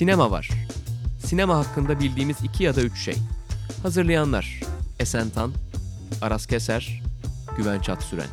[0.00, 0.50] Sinema var.
[1.26, 3.14] Sinema hakkında bildiğimiz iki ya da üç şey.
[3.82, 4.60] Hazırlayanlar
[5.00, 5.52] Esen Tan,
[6.22, 7.02] Aras Keser,
[7.56, 8.28] Güven Çatsüren.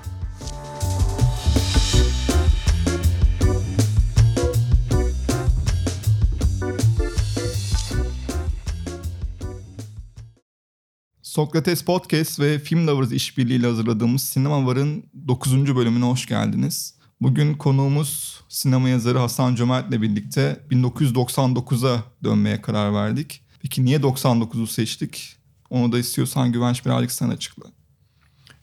[11.22, 15.76] Sokrates Podcast ve Film Lovers işbirliğiyle hazırladığımız Sinema Var'ın 9.
[15.76, 16.97] bölümüne hoş geldiniz.
[17.22, 23.42] Bugün konuğumuz sinema yazarı Hasan Cömert'le birlikte 1999'a dönmeye karar verdik.
[23.62, 25.36] Peki niye 99'u seçtik?
[25.70, 27.64] Onu da istiyorsan Güvenç birazcık sen açıkla.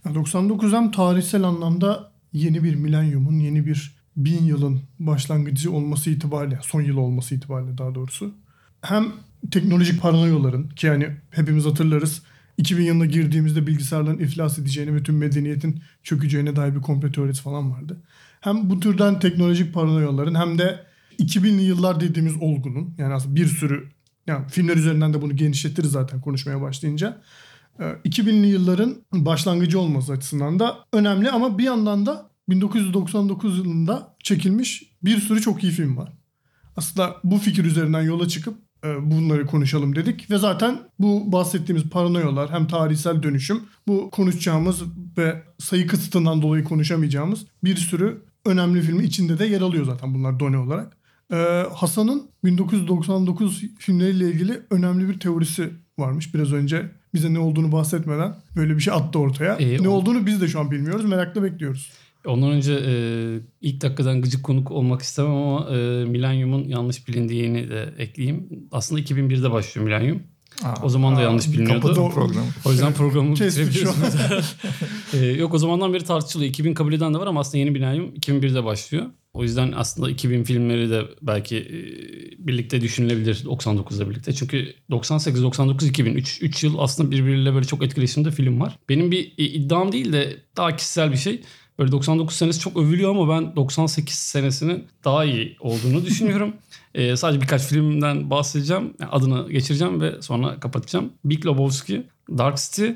[0.04, 6.58] Ya 99 hem tarihsel anlamda yeni bir milenyumun, yeni bir bin yılın başlangıcı olması itibariyle,
[6.62, 8.34] son yıl olması itibariyle daha doğrusu.
[8.80, 9.12] Hem
[9.50, 12.22] teknolojik paranoyaların ki yani hepimiz hatırlarız
[12.58, 17.70] 2000 yılına girdiğimizde bilgisayarların iflas edeceğini ve tüm medeniyetin çökeceğine dair bir komple teorisi falan
[17.70, 18.00] vardı.
[18.44, 20.86] Hem bu türden teknolojik paranoyaların hem de
[21.18, 23.88] 2000'li yıllar dediğimiz olgunun yani aslında bir sürü
[24.26, 27.22] yani filmler üzerinden de bunu genişletiriz zaten konuşmaya başlayınca.
[27.78, 35.20] 2000'li yılların başlangıcı olması açısından da önemli ama bir yandan da 1999 yılında çekilmiş bir
[35.20, 36.12] sürü çok iyi film var.
[36.76, 42.50] Aslında bu fikir üzerinden yola çıkıp e, bunları konuşalım dedik ve zaten bu bahsettiğimiz paranoyalar
[42.50, 44.82] hem tarihsel dönüşüm bu konuşacağımız
[45.18, 50.40] ve sayı kısıtından dolayı konuşamayacağımız bir sürü önemli filmi içinde de yer alıyor zaten bunlar
[50.40, 50.96] done olarak.
[51.32, 56.34] Ee, Hasan'ın 1999 filmleriyle ilgili önemli bir teorisi varmış.
[56.34, 59.54] Biraz önce bize ne olduğunu bahsetmeden böyle bir şey attı ortaya.
[59.54, 59.92] Ee, ne o...
[59.92, 61.04] olduğunu biz de şu an bilmiyoruz.
[61.04, 61.92] Merakla bekliyoruz.
[62.26, 62.94] Ondan önce e,
[63.60, 68.48] ilk dakikadan gıcık konuk olmak istemem ama e, Millennium'un yanlış bilindiğini de ekleyeyim.
[68.72, 70.22] Aslında 2001'de başlıyor Millennium.
[70.62, 72.10] Aa, o zaman da yanlış biliniyordu.
[72.14, 72.46] Program.
[72.64, 74.14] O yüzden programı bitirebiliyorsunuz.
[75.14, 76.50] ee, yok o zamandan beri tartışılıyor.
[76.50, 79.06] 2000 kabul eden de var ama aslında yeni Millennium 2001'de başlıyor.
[79.34, 81.78] O yüzden aslında 2000 filmleri de belki e,
[82.46, 84.32] birlikte düşünülebilir 99'da birlikte.
[84.32, 88.78] Çünkü 98, 99, 2000 3, 3 yıl aslında birbiriyle böyle çok etkileşimde film var.
[88.88, 91.42] Benim bir e, iddiam değil de daha kişisel bir şey.
[91.78, 96.52] Böyle 99 senesi çok övülüyor ama ben 98 senesinin daha iyi olduğunu düşünüyorum.
[96.94, 98.94] ee, sadece birkaç filmden bahsedeceğim.
[99.10, 101.12] adını geçireceğim ve sonra kapatacağım.
[101.24, 102.06] Big Lebowski,
[102.38, 102.86] Dark City,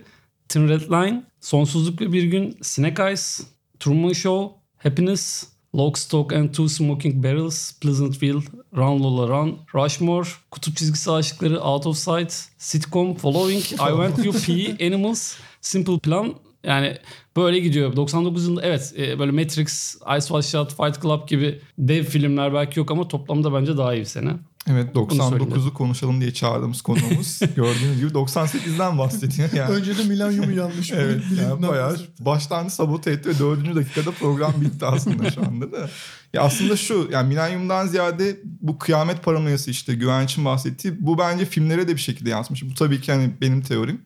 [0.48, 3.40] Thin Red Line, Sonsuzluk ve Bir Gün, Snake Eyes,
[3.80, 8.42] Truman Show, Happiness, Lock, Stock and Two Smoking Barrels, Pleasantville,
[8.76, 14.34] Run Lola Run, Rushmore, Kutup Çizgisi Aşıkları, Out of Sight, Sitcom, Following, I Went You,
[14.46, 16.34] P, Animals, Simple Plan
[16.68, 16.96] yani
[17.36, 17.96] böyle gidiyor.
[17.96, 22.78] 99 yılında evet e, böyle Matrix, Ice Watch Shot, Fight Club gibi dev filmler belki
[22.78, 24.30] yok ama toplamda bence daha iyi bir sene.
[24.70, 29.48] Evet 99'u konuşalım diye çağırdığımız konuğumuz gördüğünüz gibi 98'den bahsediyor.
[29.52, 29.74] Yani.
[29.74, 30.92] Önce de Milenyum'u yanlış.
[30.92, 33.74] evet yani bayağı baştan sabote etti ve 4.
[33.74, 35.90] dakikada program bitti aslında şu anda da.
[36.32, 41.88] Ya aslında şu yani Milenyum'dan ziyade bu kıyamet paranoyası işte Güvenç'in bahsettiği bu bence filmlere
[41.88, 42.70] de bir şekilde yansımış.
[42.70, 44.00] Bu tabii ki hani benim teorim.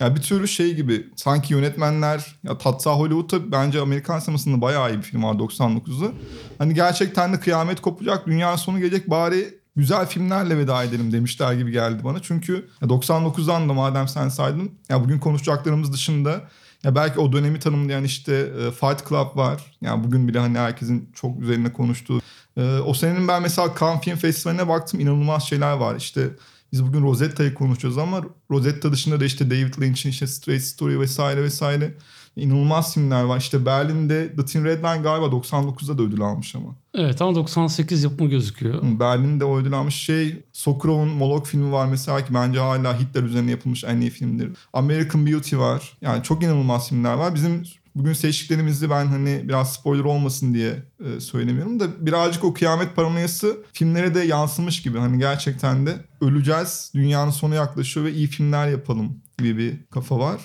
[0.00, 4.98] Ya bir türlü şey gibi sanki yönetmenler ya hatta Hollywood'da bence Amerikan sinemasında bayağı iyi
[4.98, 6.12] bir film var 99'da.
[6.58, 11.72] Hani gerçekten de kıyamet kopacak, dünya sonu gelecek bari güzel filmlerle veda edelim demişler gibi
[11.72, 12.22] geldi bana.
[12.22, 16.40] Çünkü 99'dan da madem sen saydın ya bugün konuşacaklarımız dışında
[16.84, 19.76] ya belki o dönemi tanımlayan işte e, Fight Club var.
[19.80, 22.20] Yani bugün bile hani herkesin çok üzerine konuştuğu.
[22.56, 25.96] E, o senenin ben mesela Cannes Film Festivali'ne baktım inanılmaz şeyler var.
[25.96, 26.30] İşte
[26.72, 31.42] biz bugün Rosetta'yı konuşacağız ama Rosetta dışında da işte David Lynch'in işte Straight Story vesaire
[31.42, 31.94] vesaire
[32.36, 33.38] inanılmaz filmler var.
[33.38, 36.74] İşte Berlin'de The Thin Red Line galiba 99'da da ödül almış ama.
[36.94, 38.82] Evet ama 98 yapımı gözüküyor.
[38.82, 43.50] Berlin'de o ödül almış şey Sokurov'un Molok filmi var mesela ki bence hala Hitler üzerine
[43.50, 44.50] yapılmış en iyi filmdir.
[44.72, 45.96] American Beauty var.
[46.00, 47.34] Yani çok inanılmaz filmler var.
[47.34, 47.62] Bizim
[47.98, 53.56] bugün seçtiklerimizi ben hani biraz spoiler olmasın diye e, söylemiyorum da birazcık o kıyamet paranoyası
[53.72, 54.98] filmlere de yansımış gibi.
[54.98, 60.40] Hani gerçekten de öleceğiz, dünyanın sonu yaklaşıyor ve iyi filmler yapalım gibi bir kafa var.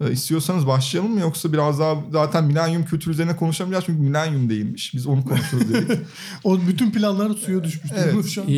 [0.00, 4.94] E, istiyorsanız başlayalım mı yoksa biraz daha zaten milenyum kültürü üzerine konuşamayacağız çünkü milenyum değilmiş.
[4.94, 5.98] Biz onu konuşuruz dedik.
[6.44, 7.92] o bütün planlar suya düşmüş.
[7.96, 8.28] Evet.
[8.28, 8.48] Şu an.
[8.48, 8.54] Ee,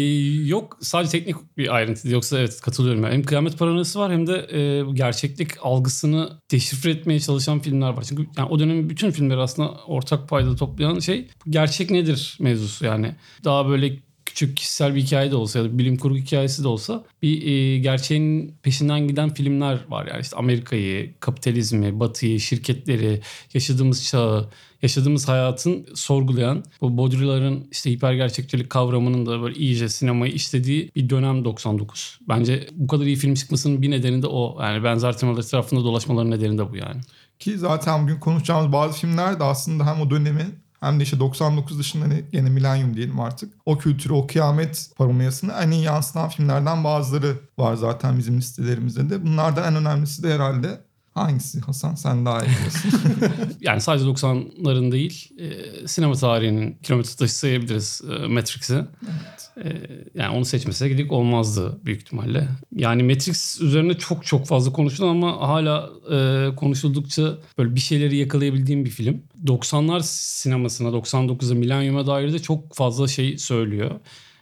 [0.47, 3.03] yok sadece teknik bir ayrıntı yoksa evet katılıyorum.
[3.03, 3.15] Yani.
[3.15, 8.05] Hem kıyamet paranoyası var hem de e, gerçeklik algısını deşifre etmeye çalışan filmler var.
[8.09, 13.15] Çünkü yani o dönemin bütün filmleri aslında ortak payda toplayan şey gerçek nedir mevzusu yani.
[13.45, 13.99] Daha böyle
[14.33, 17.79] küçük kişisel bir hikaye de olsa ya da bilim kurgu hikayesi de olsa bir e,
[17.79, 20.07] gerçeğin peşinden giden filmler var.
[20.07, 23.21] Yani işte Amerika'yı, kapitalizmi, batıyı, şirketleri,
[23.55, 24.49] yaşadığımız çağı,
[24.83, 31.11] yaşadığımız hayatın sorgulayan bu Baudrillard'ın işte hiper gerçekçilik kavramının da böyle iyice sinemayı işlediği bir
[31.11, 32.19] dönem 99.
[32.29, 34.63] Bence bu kadar iyi film çıkmasının bir nedeni de o.
[34.63, 37.01] Yani benzer temalar etrafında dolaşmaların nedeni de bu yani.
[37.39, 41.79] Ki zaten bugün konuşacağımız bazı filmler de aslında hem o dönemi hem de işte 99
[41.79, 43.55] dışında hani gene milenyum diyelim artık.
[43.67, 49.23] O kültürü, o kıyamet paranoyasını en iyi yansıtan filmlerden bazıları var zaten bizim listelerimizde de.
[49.23, 50.81] Bunlardan en önemlisi de herhalde
[51.15, 52.91] hangisi Hasan sen daha iyi biliyorsun.
[53.61, 58.85] Yani sadece 90'ların değil e, sinema tarihinin kilometre taşı sayabiliriz e, Matrix'i.
[59.57, 59.73] E,
[60.15, 62.49] yani onu seçmeseydik olmazdı büyük ihtimalle.
[62.77, 68.85] Yani Matrix üzerine çok çok fazla konuşuldu ama hala e, konuşuldukça böyle bir şeyleri yakalayabildiğim
[68.85, 69.23] bir film.
[69.47, 73.91] 90'lar sinemasına, 99'a, milenyuma dair de çok fazla şey söylüyor.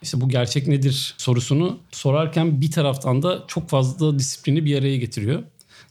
[0.01, 5.43] İşte bu gerçek nedir sorusunu sorarken bir taraftan da çok fazla disiplini bir araya getiriyor.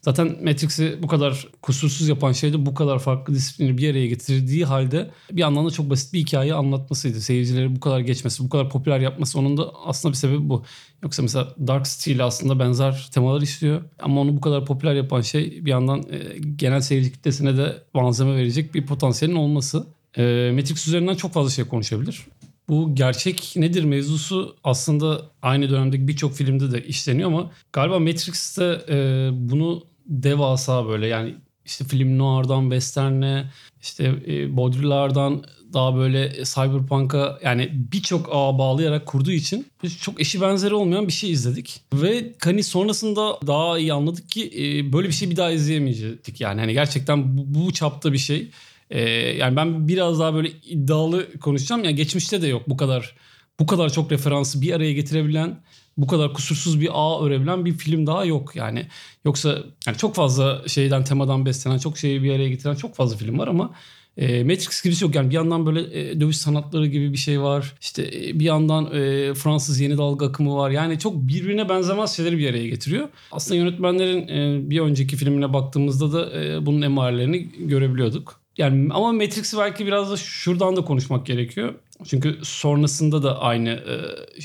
[0.03, 4.65] Zaten Matrix'i bu kadar kusursuz yapan şey de bu kadar farklı disiplini bir araya getirdiği
[4.65, 7.21] halde bir yandan da çok basit bir hikaye anlatmasıydı.
[7.21, 10.65] Seyircileri bu kadar geçmesi, bu kadar popüler yapması onun da aslında bir sebebi bu.
[11.03, 13.83] Yoksa mesela Dark City ile aslında benzer temalar işliyor.
[14.03, 18.37] Ama onu bu kadar popüler yapan şey bir yandan e, genel seyirci kitlesine de malzeme
[18.37, 19.87] verecek bir potansiyelin olması.
[20.17, 22.27] E, Matrix üzerinden çok fazla şey konuşabilir.
[22.71, 29.29] Bu gerçek nedir mevzusu aslında aynı dönemdeki birçok filmde de işleniyor ama galiba Matrix'te e,
[29.33, 31.35] bunu devasa böyle yani
[31.65, 33.51] işte film noir'dan western'e
[33.83, 40.41] işte e, Baudrillard'dan daha böyle cyberpunk'a yani birçok ağ bağlayarak kurduğu için biz çok eşi
[40.41, 41.81] benzeri olmayan bir şey izledik.
[41.95, 46.61] Ve hani sonrasında daha iyi anladık ki e, böyle bir şey bir daha izleyemeyecektik yani.
[46.61, 48.51] Hani gerçekten bu, bu çapta bir şey.
[48.91, 49.01] E,
[49.37, 51.85] yani ben biraz daha böyle iddialı konuşacağım.
[51.85, 53.15] Yani geçmişte de yok bu kadar
[53.61, 55.61] bu kadar çok referansı bir araya getirebilen
[55.97, 58.87] bu kadar kusursuz bir ağ örebilen bir film daha yok yani.
[59.25, 63.39] Yoksa yani çok fazla şeyden temadan beslenen, çok şeyi bir araya getiren çok fazla film
[63.39, 63.75] var ama
[64.17, 65.15] e, Matrix gibisi yok.
[65.15, 67.75] Yani bir yandan böyle e, dövüş sanatları gibi bir şey var.
[67.81, 70.71] İşte e, bir yandan e, Fransız yeni dalga akımı var.
[70.71, 73.09] Yani çok birbirine benzemez şeyleri bir araya getiriyor.
[73.33, 78.40] Aslında yönetmenlerin e, bir önceki filmine baktığımızda da e, bunun emarelerini görebiliyorduk.
[78.59, 81.75] Yani ama Matrix'i belki biraz da şuradan da konuşmak gerekiyor.
[82.05, 83.95] Çünkü sonrasında da aynı e,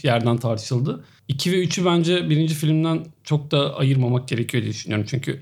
[0.04, 1.06] yerden tartışıldı.
[1.28, 5.06] 2 ve 3'ü bence birinci filmden çok da ayırmamak gerekiyor diye düşünüyorum.
[5.10, 5.42] Çünkü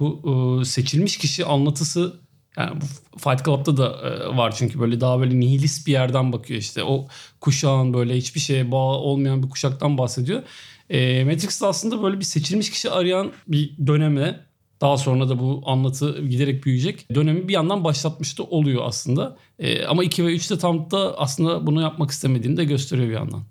[0.00, 0.22] bu
[0.60, 2.20] e, seçilmiş kişi anlatısı
[2.56, 6.60] yani bu Fight Club'da da e, var çünkü böyle daha böyle nihilist bir yerden bakıyor
[6.60, 6.84] işte.
[6.84, 7.08] O
[7.40, 10.42] kuşağın böyle hiçbir şeye bağ olmayan bir kuşaktan bahsediyor.
[10.90, 14.40] E, Matrix'te aslında böyle bir seçilmiş kişi arayan bir döneme
[14.84, 19.36] daha sonra da bu anlatı giderek büyüyecek dönemi bir yandan başlatmış da oluyor aslında.
[19.58, 23.14] E, ama 2 ve 3 de tam da aslında bunu yapmak istemediğini de gösteriyor bir
[23.14, 23.42] yandan.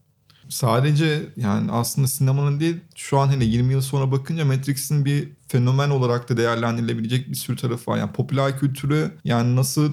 [0.50, 5.90] Sadece yani aslında sinemanın değil şu an hele 20 yıl sonra bakınca Matrix'in bir fenomen
[5.90, 7.98] olarak da değerlendirilebilecek bir sürü tarafı var.
[7.98, 9.92] Yani popüler kültürü yani nasıl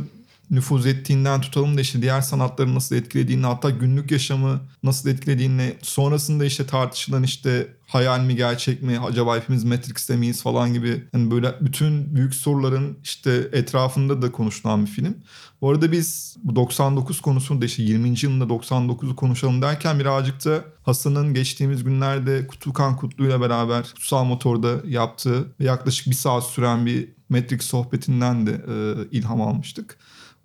[0.51, 6.45] nüfuz ettiğinden tutalım da işte diğer sanatları nasıl etkilediğini hatta günlük yaşamı nasıl etkilediğini sonrasında
[6.45, 11.55] işte tartışılan işte hayal mi gerçek mi acaba hepimiz Matrix'te miyiz falan gibi yani böyle
[11.61, 15.17] bütün büyük soruların işte etrafında da konuşulan bir film.
[15.61, 18.15] Bu arada biz bu 99 konusunu da işte 20.
[18.23, 24.89] yılında 99'u konuşalım derken birazcık da Hasan'ın geçtiğimiz günlerde Kutukan Kutlu ile beraber Kutsal Motor'da
[24.89, 29.99] yaptığı yaklaşık bir saat süren bir Matrix sohbetinden de e, ilham almıştık.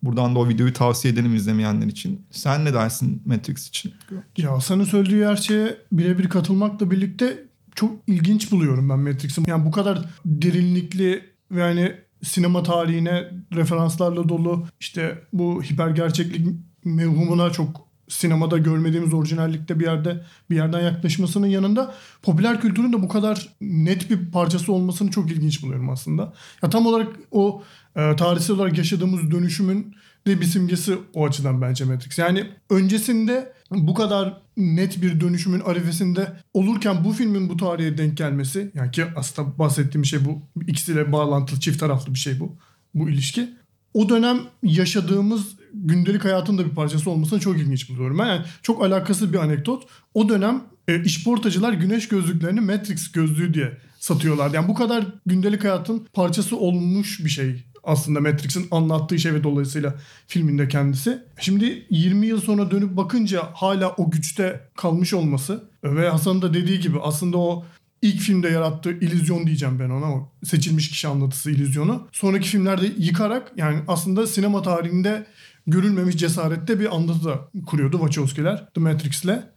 [0.06, 2.26] Buradan da o videoyu tavsiye edelim izlemeyenler için.
[2.32, 3.94] Sen ne dersin Matrix için?
[4.38, 7.44] Ya Hasan'ın söylediği her şeye birebir katılmakla birlikte
[7.76, 9.42] çok ilginç buluyorum ben Matrix'i.
[9.48, 13.24] Yani bu kadar derinlikli ve yani sinema tarihine
[13.54, 16.48] referanslarla dolu işte bu hiper gerçeklik
[16.84, 23.08] mevhumuna çok sinemada görmediğimiz orijinallikte bir yerde bir yerden yaklaşmasının yanında popüler kültürün de bu
[23.08, 26.34] kadar net bir parçası olmasını çok ilginç buluyorum aslında.
[26.64, 27.64] Ya tam olarak o
[27.96, 29.96] e, tarihsel olarak yaşadığımız dönüşümün
[30.28, 32.18] de bir simgesi o açıdan bence Matrix.
[32.18, 38.72] Yani öncesinde bu kadar net bir dönüşümün arifesinde olurken bu filmin bu tarihe denk gelmesi
[38.74, 42.56] yani ki aslında bahsettiğim şey bu ikisiyle bağlantılı çift taraflı bir şey bu
[42.96, 43.50] bu ilişki.
[43.94, 48.18] O dönem yaşadığımız gündelik hayatın da bir parçası olmasını çok ilginç buluyorum.
[48.18, 49.88] Yani çok alakasız bir anekdot.
[50.14, 54.56] O dönem e, işportacılar güneş gözlüklerini Matrix gözlüğü diye satıyorlardı.
[54.56, 59.96] Yani bu kadar gündelik hayatın parçası olmuş bir şey aslında Matrix'in anlattığı şey ve dolayısıyla
[60.28, 61.24] filminde kendisi.
[61.40, 66.80] Şimdi 20 yıl sonra dönüp bakınca hala o güçte kalmış olması ve Hasan'ın da dediği
[66.80, 67.66] gibi aslında o
[68.02, 72.08] ilk filmde yarattığı illüzyon diyeceğim ben ona o seçilmiş kişi anlatısı illüzyonu.
[72.12, 75.26] Sonraki filmlerde yıkarak yani aslında sinema tarihinde
[75.68, 79.56] görülmemiş cesarette bir anlatı da kuruyordu Wachowski'ler The Matrix'le.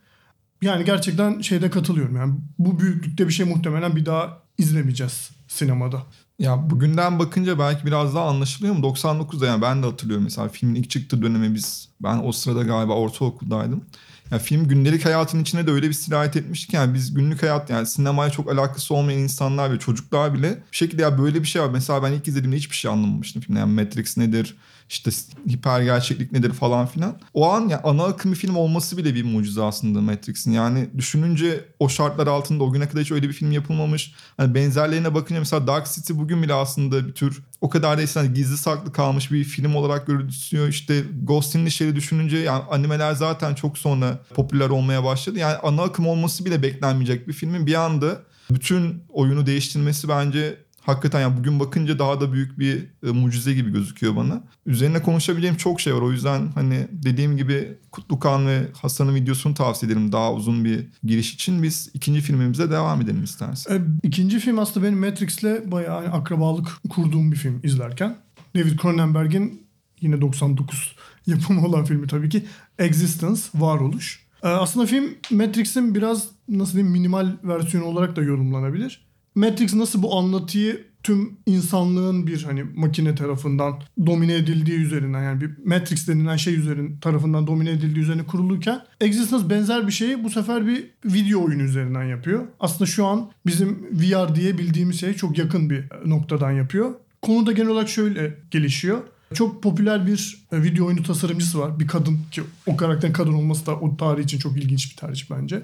[0.63, 6.03] Yani gerçekten şeyde katılıyorum yani bu büyüklükte bir şey muhtemelen bir daha izlemeyeceğiz sinemada.
[6.39, 8.87] Ya bugünden bakınca belki biraz daha anlaşılıyor mu?
[8.87, 12.93] 99'da yani ben de hatırlıyorum mesela filmin ilk çıktığı dönemi biz ben o sırada galiba
[12.93, 13.85] ortaokuldaydım.
[14.31, 17.87] Ya film gündelik hayatın içine de öyle bir sirayet etmiştik yani biz günlük hayat yani
[17.87, 21.69] sinemaya çok alakası olmayan insanlar ve çocuklar bile bir şekilde ya böyle bir şey var.
[21.69, 23.59] Mesela ben ilk izlediğimde hiçbir şey anlamamıştım filmde.
[23.59, 24.57] Yani Matrix nedir,
[24.89, 25.11] işte
[25.49, 27.19] hiper gerçeklik nedir falan filan.
[27.35, 30.53] O an ya ana akım bir film olması bile bir mucize aslında Matrix'in.
[30.53, 34.13] Yani düşününce o şartlar altında o güne kadar hiç öyle bir film yapılmamış.
[34.37, 38.35] Hani benzerlerine bakınca mesela Dark City bugün bile aslında bir tür o kadar da hani
[38.35, 40.69] gizli saklı kalmış bir film olarak görülüyor.
[40.69, 45.39] İşte Ghost in the Shell'i düşününce yani animeler zaten çok sonra popüler olmaya başladı.
[45.39, 50.59] Yani ana akım olması bile beklenmeyecek bir filmin bir anda bütün oyunu değiştirmesi bence
[50.89, 54.43] hakikaten yani bugün bakınca daha da büyük bir e, mucize gibi gözüküyor bana.
[54.67, 56.01] Üzerine konuşabileceğim çok şey var.
[56.01, 61.35] O yüzden hani dediğim gibi Kutlukan ve Hasan'ın videosunu tavsiye ederim daha uzun bir giriş
[61.35, 61.63] için.
[61.63, 63.77] Biz ikinci filmimize devam edelim istersen.
[63.77, 68.17] E, ikinci film aslında benim Matrix'le bayağı hani akrabalık kurduğum bir film izlerken.
[68.57, 69.67] David Cronenberg'in
[70.01, 70.97] yine 99
[71.29, 72.45] yapımı olan filmi tabii ki
[72.79, 74.27] Existence, Varoluş.
[74.43, 79.09] E, aslında film Matrix'in biraz nasıl diyeyim minimal versiyonu olarak da yorumlanabilir.
[79.35, 83.75] Matrix nasıl bu anlatıyı tüm insanlığın bir hani makine tarafından
[84.07, 89.51] domine edildiği üzerinden yani bir Matrix denilen şey üzerin tarafından domine edildiği üzerine kurulurken Existence
[89.51, 92.47] benzer bir şeyi bu sefer bir video oyunu üzerinden yapıyor.
[92.61, 96.95] Aslında şu an bizim VR diye bildiğimiz şey çok yakın bir noktadan yapıyor.
[97.23, 99.03] Konu da genel olarak şöyle gelişiyor.
[99.35, 101.81] Çok popüler bir e, video oyunu tasarımcısı var.
[101.81, 105.27] Bir kadın ki o karakterin kadın olması da o tarih için çok ilginç bir tercih
[105.31, 105.63] bence.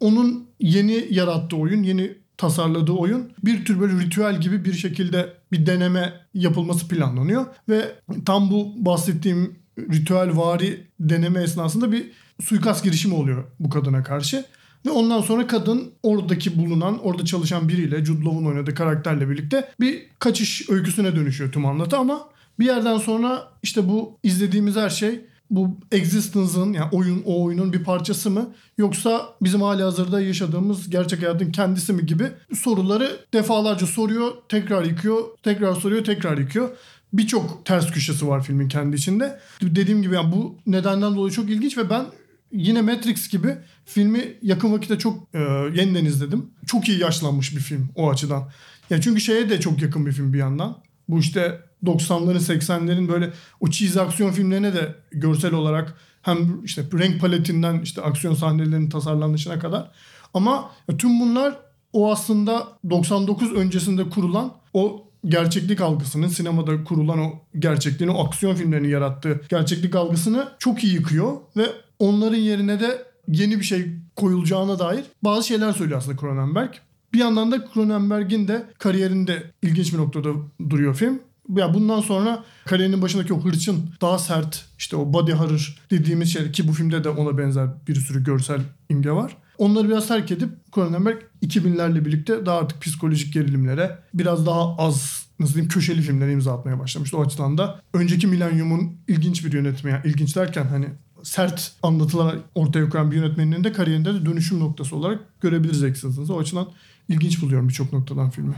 [0.00, 5.66] Onun yeni yarattığı oyun, yeni tasarladığı oyun bir tür böyle ritüel gibi bir şekilde bir
[5.66, 7.92] deneme yapılması planlanıyor ve
[8.26, 12.10] tam bu bahsettiğim ritüel vari deneme esnasında bir
[12.42, 14.44] suikast girişimi oluyor bu kadına karşı.
[14.86, 20.02] Ve ondan sonra kadın oradaki bulunan, orada çalışan biriyle, Jude Law'un oynadığı karakterle birlikte bir
[20.18, 25.20] kaçış öyküsüne dönüşüyor tüm anlatı ama bir yerden sonra işte bu izlediğimiz her şey
[25.50, 31.22] bu Existence'ın yani oyun o oyunun bir parçası mı yoksa bizim hali hazırda yaşadığımız gerçek
[31.22, 36.70] hayatın kendisi mi gibi soruları defalarca soruyor, tekrar yıkıyor, tekrar soruyor, tekrar yıkıyor.
[37.12, 39.40] Birçok ters köşesi var filmin kendi içinde.
[39.62, 42.06] Dediğim gibi yani bu nedenden dolayı çok ilginç ve ben
[42.52, 45.38] yine Matrix gibi filmi yakın vakitte çok e,
[45.74, 46.50] yeniden izledim.
[46.66, 48.48] Çok iyi yaşlanmış bir film o açıdan.
[48.90, 50.78] Yani çünkü şeye de çok yakın bir film bir yandan.
[51.08, 57.20] Bu işte 90'ların 80'lerin böyle o cheesy aksiyon filmlerine de görsel olarak hem işte renk
[57.20, 59.90] paletinden işte aksiyon sahnelerinin tasarlanışına kadar.
[60.34, 61.58] Ama tüm bunlar
[61.92, 68.88] o aslında 99 öncesinde kurulan o gerçeklik algısının sinemada kurulan o gerçekliğini, o aksiyon filmlerinin
[68.88, 71.66] yarattığı gerçeklik algısını çok iyi yıkıyor ve
[71.98, 73.86] onların yerine de yeni bir şey
[74.16, 76.74] koyulacağına dair bazı şeyler söylüyor aslında Cronenberg.
[77.12, 80.28] Bir yandan da Cronenberg'in de kariyerinde ilginç bir noktada
[80.70, 81.20] duruyor film
[81.56, 86.52] ya bundan sonra kariyerinin başındaki o hırçın daha sert işte o body horror dediğimiz şey
[86.52, 89.36] ki bu filmde de ona benzer bir sürü görsel imge var.
[89.58, 95.54] Onları biraz terk edip Cronenberg 2000'lerle birlikte daha artık psikolojik gerilimlere biraz daha az nasıl
[95.54, 97.18] diyeyim köşeli filmlere imza atmaya başlamıştı.
[97.18, 100.86] O açıdan da önceki milenyumun ilginç bir yönetmeni, yani ilginç derken hani
[101.22, 106.34] sert anlatılar ortaya koyan bir yönetmenin de kariyerinde de dönüşüm noktası olarak görebiliriz Existence'ı.
[106.34, 106.68] O açıdan
[107.08, 108.54] ilginç buluyorum birçok noktadan filmi.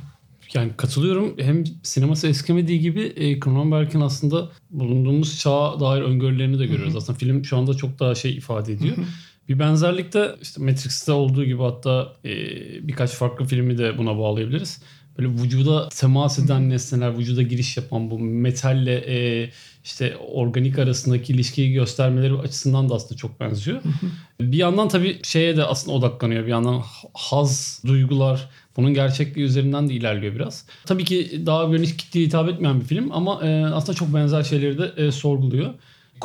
[0.55, 1.35] Yani katılıyorum.
[1.39, 6.93] Hem sineması eskimediği gibi e, Cronenberg'in aslında bulunduğumuz çağa dair öngörülerini de görüyoruz.
[6.93, 6.99] Hı hı.
[6.99, 8.97] Aslında film şu anda çok daha şey ifade ediyor.
[8.97, 9.07] Hı hı.
[9.49, 12.31] Bir benzerlik de işte Matrix'te olduğu gibi hatta e,
[12.89, 14.83] birkaç farklı filmi de buna bağlayabiliriz.
[15.19, 19.51] Böyle vücuda temas eden nesneler, vücuda giriş yapan bu metalle e,
[19.85, 23.81] işte organik arasındaki ilişkiyi göstermeleri açısından da aslında çok benziyor.
[24.41, 26.45] bir yandan tabii şeye de aslında odaklanıyor.
[26.45, 26.83] Bir yandan
[27.15, 30.65] haz, duygular, bunun gerçekliği üzerinden de ilerliyor biraz.
[30.85, 34.79] Tabii ki daha geniş kitleye hitap etmeyen bir film ama e, aslında çok benzer şeyleri
[34.79, 35.75] de e, sorguluyor.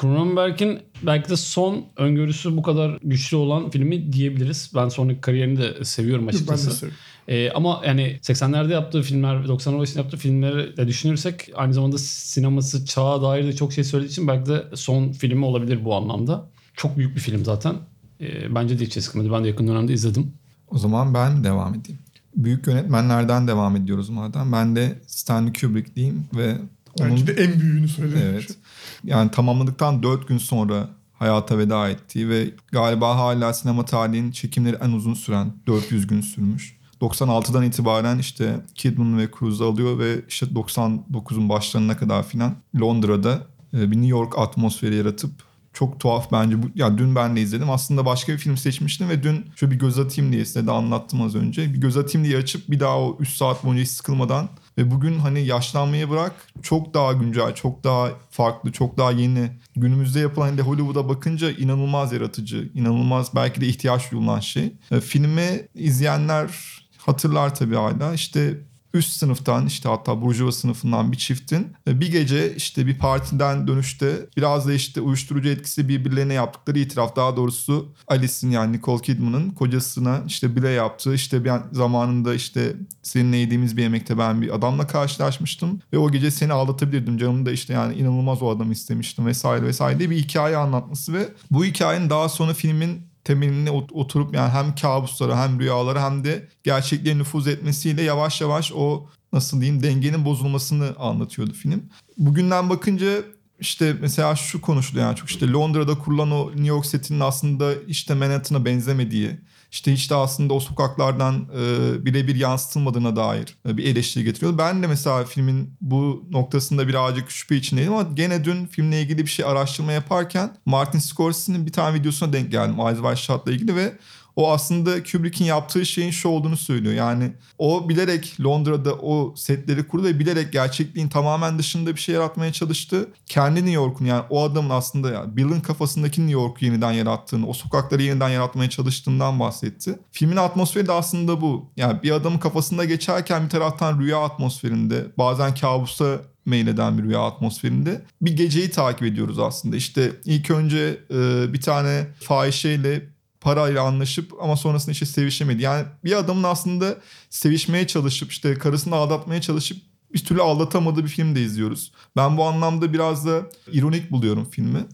[0.01, 4.71] Cronenberg'in belki de son öngörüsü bu kadar güçlü olan filmi diyebiliriz.
[4.75, 6.67] Ben sonraki kariyerini de seviyorum açıkçası.
[6.67, 6.99] Ben de seviyorum.
[7.27, 11.97] Ee, ama yani 80'lerde yaptığı filmler ve 90'lar başında yaptığı filmleri de düşünürsek aynı zamanda
[11.97, 16.45] sineması çağa dair de çok şey söylediği için belki de son filmi olabilir bu anlamda.
[16.75, 17.75] Çok büyük bir film zaten.
[18.21, 19.31] Ee, bence de hiç eskimedi.
[19.31, 20.33] Ben de yakın dönemde izledim.
[20.67, 21.99] O zaman ben devam edeyim.
[22.35, 24.51] Büyük yönetmenlerden devam ediyoruz madem.
[24.51, 26.57] Ben de Stanley Kubrick diyeyim ve
[26.99, 27.09] onun...
[27.09, 28.27] Belki de en büyüğünü söyleyeyim.
[28.31, 28.57] Evet.
[29.03, 34.91] Yani tamamladıktan 4 gün sonra hayata veda ettiği ve galiba hala sinema tarihinin çekimleri en
[34.91, 36.77] uzun süren 400 gün sürmüş.
[37.01, 43.41] 96'dan itibaren işte Kidman ve Cruise alıyor ve işte 99'un başlarına kadar filan Londra'da
[43.73, 45.31] e, bir New York atmosferi yaratıp
[45.73, 46.63] çok tuhaf bence.
[46.63, 47.69] Bu, ya dün ben de izledim.
[47.69, 51.21] Aslında başka bir film seçmiştim ve dün şöyle bir göz atayım diye size de anlattım
[51.21, 51.73] az önce.
[51.73, 55.19] Bir göz atayım diye açıp bir daha o 3 saat boyunca hiç sıkılmadan Ve bugün
[55.19, 59.51] hani yaşlanmayı bırak çok daha güncel, çok daha farklı, çok daha yeni.
[59.75, 64.73] Günümüzde yapılan hani de Hollywood'a bakınca inanılmaz yaratıcı, inanılmaz belki de ihtiyaç duyulan şey.
[64.91, 66.49] E, filmi izleyenler
[66.97, 68.13] hatırlar tabii hala.
[68.13, 68.57] İşte
[68.93, 74.25] üst sınıftan işte hatta burjuva sınıfından bir çiftin e, bir gece işte bir partiden dönüşte
[74.37, 80.23] biraz da işte uyuşturucu etkisi birbirlerine yaptıkları itiraf daha doğrusu Alice'in yani Nicole Kidman'ın kocasına
[80.27, 85.81] işte bile yaptığı işte bir zamanında işte seninle yediğimiz bir yemekte ben bir adamla karşılaşmıştım
[85.93, 89.99] ve o gece seni aldatabilirdim canım da işte yani inanılmaz o adamı istemiştim vesaire vesaire
[89.99, 95.43] diye bir hikaye anlatması ve bu hikayenin daha sonra filmin temelini oturup yani hem kabuslara
[95.43, 101.53] hem rüyalara hem de gerçekliğe nüfuz etmesiyle yavaş yavaş o nasıl diyeyim dengenin bozulmasını anlatıyordu
[101.53, 101.83] film.
[102.17, 103.23] Bugünden bakınca
[103.61, 108.13] işte mesela şu konuşuluyor yani çok işte Londra'da kurulan o New York setinin aslında işte
[108.13, 109.37] Manhattan'a benzemediği
[109.71, 114.57] işte hiç de aslında o sokaklardan e, birebir yansıtılmadığına dair e, bir eleştiri getiriyor.
[114.57, 119.29] Ben de mesela filmin bu noktasında birazcık şüphe içindeydim ama gene dün filmle ilgili bir
[119.29, 123.97] şey araştırma yaparken Martin Scorsese'nin bir tane videosuna denk geldim Eyes Wide Shut'la ilgili ve
[124.35, 126.95] o aslında Kubrick'in yaptığı şeyin şu olduğunu söylüyor.
[126.95, 132.53] Yani o bilerek Londra'da o setleri kurdu ve bilerek gerçekliğin tamamen dışında bir şey yaratmaya
[132.53, 133.09] çalıştı.
[133.25, 137.53] Kendi New York'un yani o adamın aslında ya Bill'in kafasındaki New York'u yeniden yarattığını, o
[137.53, 139.99] sokakları yeniden yaratmaya çalıştığından bahsetti.
[140.11, 141.71] Filmin atmosferi de aslında bu.
[141.77, 148.01] Yani bir adamın kafasında geçerken bir taraftan rüya atmosferinde, bazen kabusa meyleden bir rüya atmosferinde
[148.21, 149.75] bir geceyi takip ediyoruz aslında.
[149.75, 153.01] İşte ilk önce e, bir tane fahişeyle
[153.41, 155.61] parayla anlaşıp ama sonrasında işte sevişemedi.
[155.61, 156.97] Yani bir adamın aslında
[157.29, 159.77] sevişmeye çalışıp işte karısını aldatmaya çalışıp
[160.13, 161.91] bir türlü aldatamadığı bir film de izliyoruz.
[162.15, 164.85] Ben bu anlamda biraz da ironik buluyorum filmi.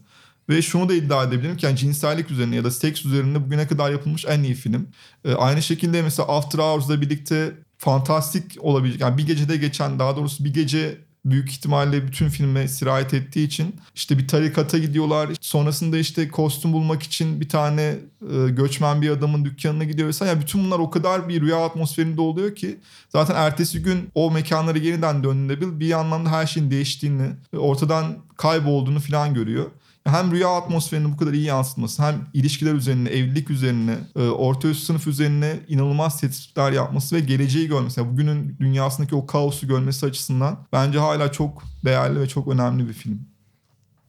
[0.48, 3.90] Ve şunu da iddia edebilirim ki yani cinsellik üzerine ya da seks üzerine bugüne kadar
[3.90, 4.88] yapılmış en iyi film.
[5.24, 10.44] Ee, aynı şekilde mesela After Hours'la birlikte fantastik olabilecek yani bir gecede geçen daha doğrusu
[10.44, 15.30] bir gece büyük ihtimalle bütün filme sirayet ettiği için işte bir tarikata gidiyorlar.
[15.40, 20.32] Sonrasında işte kostüm bulmak için bir tane e, göçmen bir adamın dükkanına gidiyor vesaire.
[20.32, 24.78] Yani bütün bunlar o kadar bir rüya atmosferinde oluyor ki zaten ertesi gün o mekanlara
[24.78, 29.66] yeniden döndüğünde bir anlamda her şeyin değiştiğini, ortadan kaybolduğunu falan görüyor
[30.08, 34.82] hem rüya atmosferini bu kadar iyi yansıtması hem ilişkiler üzerine, evlilik üzerine, e, orta üst
[34.82, 38.00] sınıf üzerine inanılmaz tespitler yapması ve geleceği görmesi.
[38.00, 42.92] Yani bugünün dünyasındaki o kaosu görmesi açısından bence hala çok değerli ve çok önemli bir
[42.92, 43.20] film.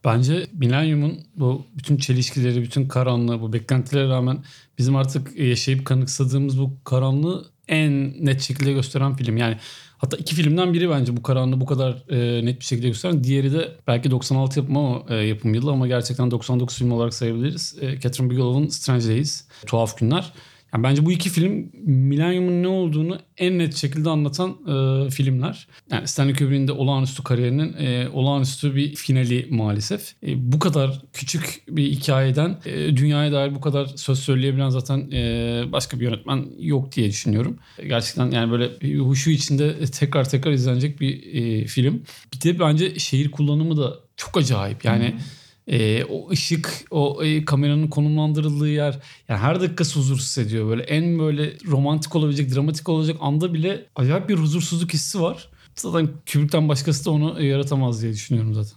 [0.04, 4.44] Bence Millennium'un bu bütün çelişkileri, bütün karanlığı, bu beklentilere rağmen
[4.78, 9.36] bizim artık yaşayıp kanıksadığımız bu karanlığı en net şekilde gösteren film.
[9.36, 9.56] Yani
[10.00, 13.24] Hatta iki filmden biri bence bu karanlığı bu kadar e, net bir şekilde gösteren.
[13.24, 17.76] Diğeri de belki 96 yapımı ama e, yapım yılı ama gerçekten 99 film olarak sayabiliriz.
[17.80, 20.32] E, Catherine Bigelow'un Strange Days, Tuhaf Günler.
[20.74, 25.68] Yani bence bu iki film Millennium'un ne olduğunu en net şekilde anlatan e, filmler.
[25.90, 30.14] Yani Stanley Kubrick'in de olağanüstü kariyerinin e, olağanüstü bir finali maalesef.
[30.26, 35.62] E, bu kadar küçük bir hikayeden e, dünyaya dair bu kadar söz söyleyebilen zaten e,
[35.72, 37.56] başka bir yönetmen yok diye düşünüyorum.
[37.88, 42.02] Gerçekten yani böyle huşu içinde tekrar tekrar izlenecek bir e, film.
[42.34, 44.84] Bir de bence şehir kullanımı da çok acayip.
[44.84, 45.08] Yani...
[45.08, 45.39] Hmm
[45.70, 50.68] e, o ışık, o e, kameranın konumlandırıldığı yer yani her dakikası huzursuz ediyor.
[50.68, 55.48] Böyle en böyle romantik olabilecek, dramatik olacak anda bile acayip bir huzursuzluk hissi var.
[55.76, 58.72] Zaten Kubrick'ten başkası da onu yaratamaz diye düşünüyorum zaten.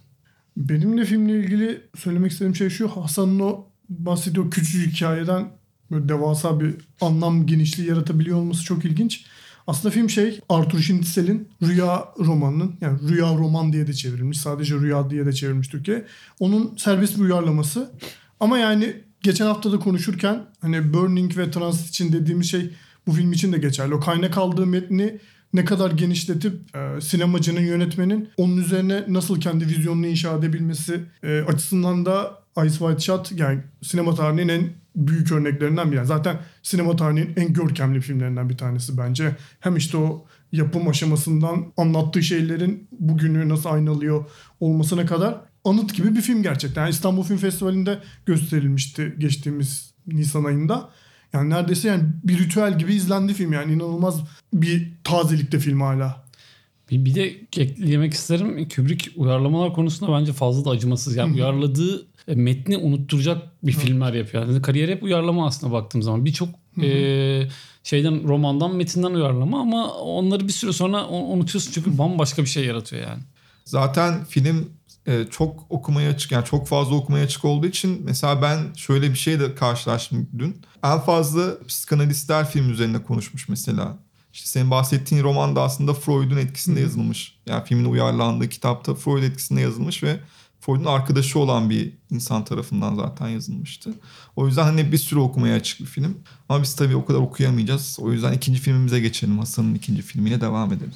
[0.56, 2.88] Benim de filmle ilgili söylemek istediğim şey şu.
[2.88, 5.48] Hasan'ın o bahsediyor küçücük hikayeden
[5.90, 9.24] böyle devasa bir anlam genişliği yaratabiliyor olması çok ilginç.
[9.66, 14.40] Aslında film şey Arthur Schnitzler'in Rüya romanının yani Rüya roman diye de çevrilmiş.
[14.40, 16.04] Sadece Rüya diye de çevrilmiş Türkiye.
[16.40, 17.90] Onun serbest bir uyarlaması.
[18.40, 22.70] Ama yani geçen hafta da konuşurken hani Burning ve Transit için dediğimiz şey
[23.06, 23.94] bu film için de geçerli.
[23.94, 25.18] O kaynak aldığı metni
[25.52, 32.06] ne kadar genişletip e, sinemacının yönetmenin onun üzerine nasıl kendi vizyonunu inşa edebilmesi e, açısından
[32.06, 36.06] da Ice White Shot yani sinema tarihinin en büyük örneklerinden biri.
[36.06, 39.36] Zaten sinema tarihinin en görkemli filmlerinden bir tanesi bence.
[39.60, 44.24] Hem işte o yapım aşamasından anlattığı şeylerin bugünü nasıl aynalıyor
[44.60, 46.82] olmasına kadar anıt gibi bir film gerçekten.
[46.82, 50.90] Yani İstanbul Film Festivali'nde gösterilmişti geçtiğimiz Nisan ayında.
[51.32, 54.20] Yani neredeyse yani bir ritüel gibi izlendi film yani inanılmaz
[54.52, 56.24] bir tazelikte film hala.
[56.90, 57.24] Bir, bir de
[57.56, 58.68] eklemek isterim.
[58.68, 61.16] Kubrick uyarlamalar konusunda bence fazla da acımasız.
[61.16, 64.46] Yani uyarladığı metni unutturacak bir filmler yapıyor.
[64.46, 66.24] Yani kariyer hep uyarlama aslında baktığım zaman.
[66.24, 66.48] Birçok
[66.82, 67.48] e,
[67.82, 73.02] şeyden romandan metinden uyarlama ama onları bir süre sonra unutuyorsun çünkü bambaşka bir şey yaratıyor
[73.02, 73.22] yani.
[73.64, 74.70] Zaten film
[75.06, 79.16] e, çok okumaya açık yani çok fazla okumaya açık olduğu için mesela ben şöyle bir
[79.16, 80.56] şeyle karşılaştım dün.
[80.84, 83.98] En fazla psikanalistler film üzerine konuşmuş mesela.
[84.32, 87.38] İşte senin bahsettiğin roman da aslında Freud'un etkisinde yazılmış.
[87.46, 90.20] Yani filmin uyarlandığı kitapta Freud etkisinde yazılmış ve
[90.66, 93.90] Freud'un arkadaşı olan bir insan tarafından zaten yazılmıştı.
[94.36, 96.18] O yüzden hani bir sürü okumaya açık bir film.
[96.48, 97.98] Ama biz tabii o kadar okuyamayacağız.
[98.00, 99.38] O yüzden ikinci filmimize geçelim.
[99.38, 100.92] Hasan'ın ikinci filmiyle devam edelim.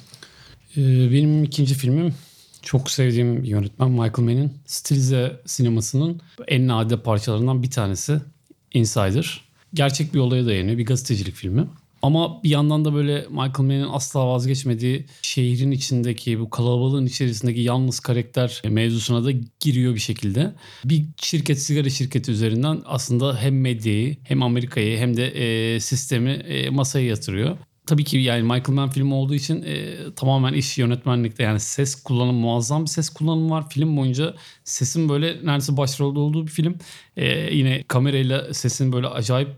[0.77, 2.13] Ee, benim ikinci filmim
[2.61, 8.21] çok sevdiğim yönetmen Michael Mann'in stilize sinemasının en nadide parçalarından bir tanesi
[8.73, 9.41] Insider.
[9.73, 10.77] Gerçek bir olaya dayanıyor.
[10.77, 11.67] Bir gazetecilik filmi.
[12.01, 17.99] Ama bir yandan da böyle Michael Mann'in asla vazgeçmediği şehrin içindeki bu kalabalığın içerisindeki yalnız
[17.99, 20.53] karakter mevzusuna da giriyor bir şekilde.
[20.85, 26.69] Bir şirket sigara şirketi üzerinden aslında hem medyayı hem Amerika'yı hem de e, sistemi e,
[26.69, 27.57] masaya yatırıyor.
[27.89, 32.39] Tabii ki yani Michael Mann filmi olduğu için e, tamamen iş yönetmenlikte yani ses kullanımı
[32.39, 33.69] muazzam bir ses kullanımı var.
[33.69, 36.75] Film boyunca sesin böyle neredeyse başrolde olduğu bir film.
[37.17, 39.49] E, yine kamerayla sesin böyle acayip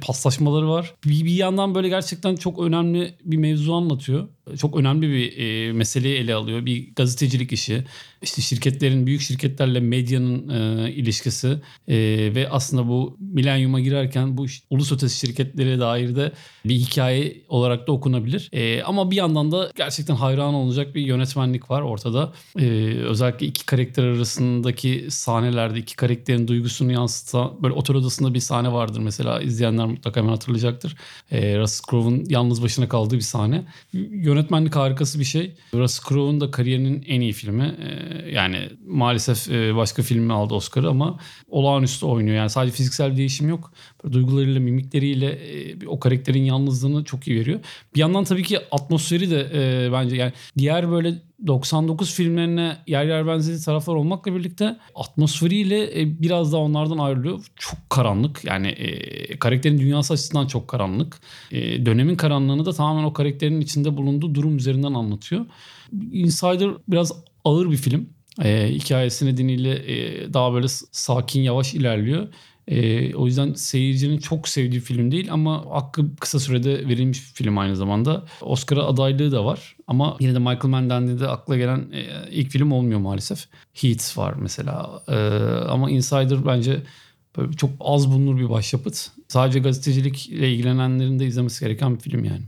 [0.00, 0.94] paslaşmaları var.
[1.06, 4.28] Bir, bir yandan böyle gerçekten çok önemli bir mevzu anlatıyor.
[4.58, 6.66] Çok önemli bir e, meseleyi ele alıyor.
[6.66, 7.84] Bir gazetecilik işi.
[8.22, 11.48] İşte şirketlerin, büyük şirketlerle medyanın e, ilişkisi
[11.88, 11.96] e,
[12.34, 16.32] ve aslında bu milenyuma girerken bu ulus ötesi şirketlere dair de
[16.64, 18.48] bir hikaye olarak da okunabilir.
[18.52, 22.32] E, ama bir yandan da gerçekten hayran olacak bir yönetmenlik var ortada.
[22.58, 22.64] E,
[23.04, 29.00] özellikle iki karakter arasındaki sahnelerde iki karakterin duygusunu yansıtan böyle otel odasında bir sahne vardır
[29.00, 30.96] mesela izleyenler mutlaka hemen hatırlayacaktır.
[31.30, 33.64] E, Russell Crowe'un yalnız başına kaldığı bir sahne.
[34.12, 35.52] Yönetmenlik harikası bir şey.
[35.74, 37.64] Russell Crowe'un da kariyerinin en iyi filmi.
[37.64, 41.18] E, yani maalesef e, başka filmi aldı Oscar'ı ama
[41.48, 42.36] olağanüstü oynuyor.
[42.36, 43.72] Yani sadece fiziksel değişim yok.
[44.04, 47.60] Böyle duygularıyla, mimikleriyle e, o karakterin yalnızlığını çok iyi veriyor.
[47.94, 51.14] Bir yandan tabii ki atmosferi de e, bence yani diğer böyle
[51.46, 57.46] 99 filmlerine yer yer benzediği taraflar olmakla birlikte atmosferiyle e, biraz daha onlardan ayrılıyor.
[57.56, 61.20] Çok karanlık yani e, karakterin dünyası açısından çok karanlık.
[61.50, 65.46] E, dönemin karanlığını da tamamen o karakterin içinde bulunduğu durum üzerinden anlatıyor.
[66.12, 67.12] Insider biraz
[67.44, 68.08] ağır bir film.
[68.42, 72.28] E, hikayesi nedeniyle e, daha böyle sakin yavaş ilerliyor.
[72.68, 77.58] E, o yüzden seyircinin çok sevdiği film değil ama hakkı kısa sürede verilmiş bir film
[77.58, 78.24] aynı zamanda.
[78.40, 82.72] Oscar'a adaylığı da var ama yine de Michael Mann dendiğinde akla gelen e, ilk film
[82.72, 83.46] olmuyor maalesef.
[83.74, 85.16] Heat var mesela E,
[85.68, 86.82] ama Insider bence
[87.36, 89.10] böyle çok az bulunur bir başyapıt.
[89.28, 92.42] Sadece gazetecilikle ilgilenenlerin de izlemesi gereken bir film yani.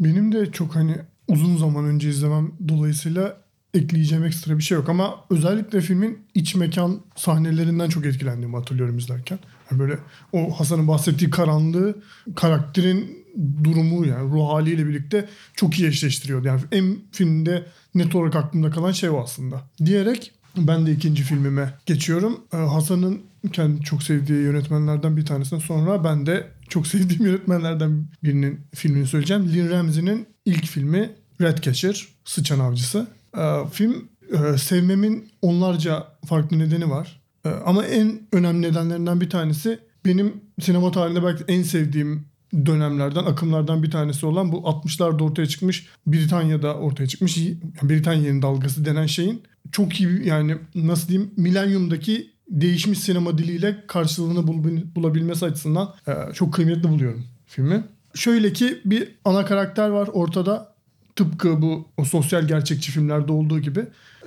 [0.00, 0.96] Benim de çok hani
[1.28, 3.36] uzun zaman önce izlemem dolayısıyla
[3.74, 9.38] ekleyeceğim ekstra bir şey yok ama özellikle filmin iç mekan sahnelerinden çok etkilendiğimi hatırlıyorum izlerken.
[9.70, 9.98] Yani böyle
[10.32, 12.02] o Hasan'ın bahsettiği karanlığı
[12.36, 13.26] karakterin
[13.64, 16.46] durumu yani ruh haliyle birlikte çok iyi eşleştiriyordu.
[16.46, 19.62] Yani en filmde net olarak aklımda kalan şey o aslında.
[19.84, 22.40] Diyerek ben de ikinci filmime geçiyorum.
[22.52, 23.20] Ee, Hasan'ın
[23.52, 29.48] kendi çok sevdiği yönetmenlerden bir tanesine sonra ben de çok sevdiğim yönetmenlerden birinin filmini söyleyeceğim.
[29.48, 33.06] Lynn Ramsey'nin ilk filmi Ratcatcher, Sıçan Avcısı.
[33.38, 37.20] Ee, film e, sevmemin onlarca farklı nedeni var.
[37.44, 42.24] Ee, ama en önemli nedenlerinden bir tanesi benim sinema tarihinde belki en sevdiğim
[42.66, 48.84] dönemlerden, akımlardan bir tanesi olan bu 60'larda ortaya çıkmış, Britanya'da ortaya çıkmış, yani Britanya'nın dalgası
[48.84, 55.94] denen şeyin çok iyi yani nasıl diyeyim milenyumdaki değişmiş sinema diliyle karşılığını bul- bulabilmesi açısından
[56.08, 57.84] e, çok kıymetli buluyorum filmi.
[58.14, 60.70] Şöyle ki bir ana karakter var ortada.
[61.16, 63.84] Tıpkı bu o sosyal gerçekçi filmlerde olduğu gibi.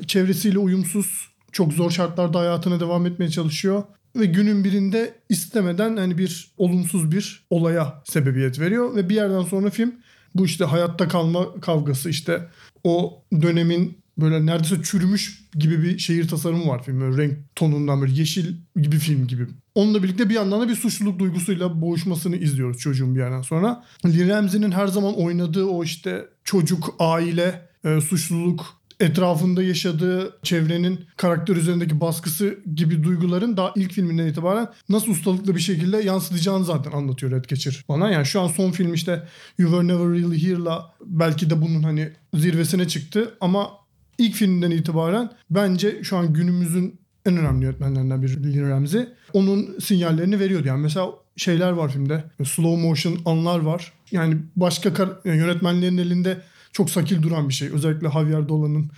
[0.08, 3.84] Çevresiyle uyumsuz, çok zor şartlarda hayatına devam etmeye çalışıyor.
[4.16, 8.96] Ve günün birinde istemeden hani bir olumsuz bir olaya sebebiyet veriyor.
[8.96, 9.94] Ve bir yerden sonra film
[10.36, 12.50] bu işte hayatta kalma kavgası işte
[12.84, 17.02] o dönemin böyle neredeyse çürümüş gibi bir şehir tasarımı var film.
[17.02, 19.48] Böyle renk tonundan böyle yeşil gibi film gibi.
[19.76, 23.84] Onunla birlikte bir yandan da bir suçluluk duygusuyla boğuşmasını izliyoruz çocuğun bir yerden sonra.
[24.06, 28.66] Lee Ramsey'nin her zaman oynadığı o işte çocuk, aile, e, suçluluk,
[29.04, 35.62] etrafında yaşadığı çevrenin karakter üzerindeki baskısı gibi duyguların daha ilk filminden itibaren nasıl ustalıklı bir
[35.62, 38.12] şekilde yansıtacağını zaten anlatıyor Redcatcher bana.
[38.12, 42.10] Yani şu an son film işte You Were Never Really Here'la belki de bunun hani
[42.34, 43.70] zirvesine çıktı ama
[44.18, 49.02] ilk filmden itibaren bence şu an günümüzün en önemli yönetmenlerinden biri Lee Ramsey.
[49.34, 50.68] Onun sinyallerini veriyordu.
[50.68, 52.24] Yani mesela şeyler var filmde.
[52.46, 53.94] Slow motion anlar var.
[54.12, 56.38] Yani başka kar- yani yönetmenlerin elinde
[56.74, 57.70] çok sakil duran bir şey.
[57.70, 58.92] Özellikle Javier Dolan'ın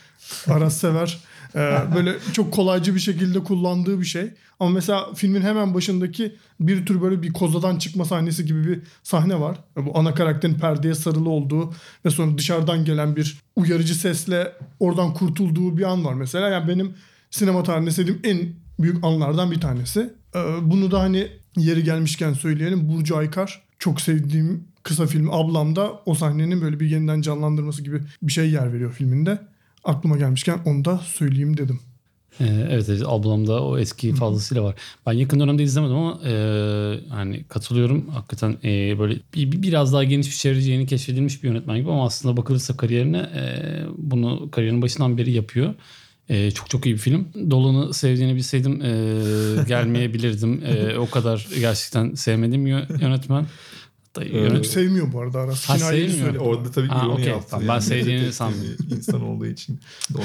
[0.48, 1.20] Aras sever.
[1.56, 4.32] Ee, böyle çok kolaycı bir şekilde kullandığı bir şey.
[4.60, 9.40] Ama mesela filmin hemen başındaki bir tür böyle bir kozadan çıkma sahnesi gibi bir sahne
[9.40, 9.58] var.
[9.76, 11.74] Bu ana karakterin perdeye sarılı olduğu
[12.06, 16.50] ve sonra dışarıdan gelen bir uyarıcı sesle oradan kurtulduğu bir an var mesela.
[16.50, 16.94] Yani benim
[17.32, 20.14] sinema tarihinde sevdiğim en büyük anlardan bir tanesi.
[20.36, 22.90] Ee, bunu da hani yeri gelmişken söyleyelim.
[22.90, 28.32] Burcu Aykar çok sevdiğim kısa film Ablam'da o sahnenin böyle bir yeniden canlandırması gibi bir
[28.32, 29.39] şey yer veriyor filminde.
[29.84, 31.80] Aklıma gelmişken onu da söyleyeyim dedim.
[32.39, 34.76] Ee, evet, evet ablamda o eski fazlasıyla var.
[35.06, 36.34] Ben yakın dönemde izlemedim ama e,
[37.10, 38.08] hani katılıyorum.
[38.10, 41.91] Hakikaten e, böyle bir, bir- biraz daha geniş bir çevreci yeni keşfedilmiş bir yönetmen gibi
[41.91, 43.43] ama aslında bakılırsa kariyerine e,
[43.98, 45.74] bunu kariyerin başından beri yapıyor.
[46.30, 47.28] E, çok çok iyi bir film.
[47.52, 48.89] Dolan'ı sevdiğini bilseydim e,
[49.67, 50.62] gelmeyebilirdim.
[50.65, 53.00] E, o kadar gerçekten sevmediğim yö-
[54.21, 54.41] yönetmen.
[54.43, 55.65] Hatta yönet- Sevmiyor bu arada Aras.
[55.69, 56.10] Ha, sevmiyor.
[56.10, 56.39] söyledi.
[56.39, 57.25] Orada tabii Ha, ironi okey.
[57.25, 57.47] yaptı.
[57.49, 59.80] Tamam, ben sevdiğini bir insan olduğu için.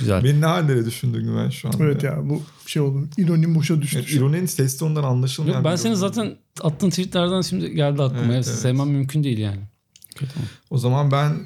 [0.00, 0.24] Güzel.
[0.24, 1.84] Beni ne hallere düşündün Güven şu anda?
[1.84, 3.08] Evet ya bu şey oldu.
[3.18, 3.98] İronim boşa düştü.
[3.98, 5.56] Evet, ironinin ses tonundan anlaşılmayan.
[5.56, 8.24] Yok, ben senin zaten attığın tweetlerden şimdi geldi aklıma.
[8.24, 8.46] Evet, Evet.
[8.46, 9.60] Sevmem mümkün değil yani.
[10.16, 10.48] Tamam.
[10.70, 11.36] O zaman ben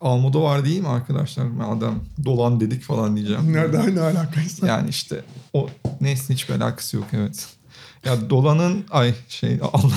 [0.00, 1.44] Almodovar değil mi arkadaşlar?
[1.44, 3.52] Madem dolan dedik falan diyeceğim.
[3.52, 4.66] Nerede ne alakaysa.
[4.66, 5.68] Yani işte o
[6.00, 7.48] neyse hiçbir alakası yok evet.
[8.04, 9.92] Ya Dolan'ın ay şey Allah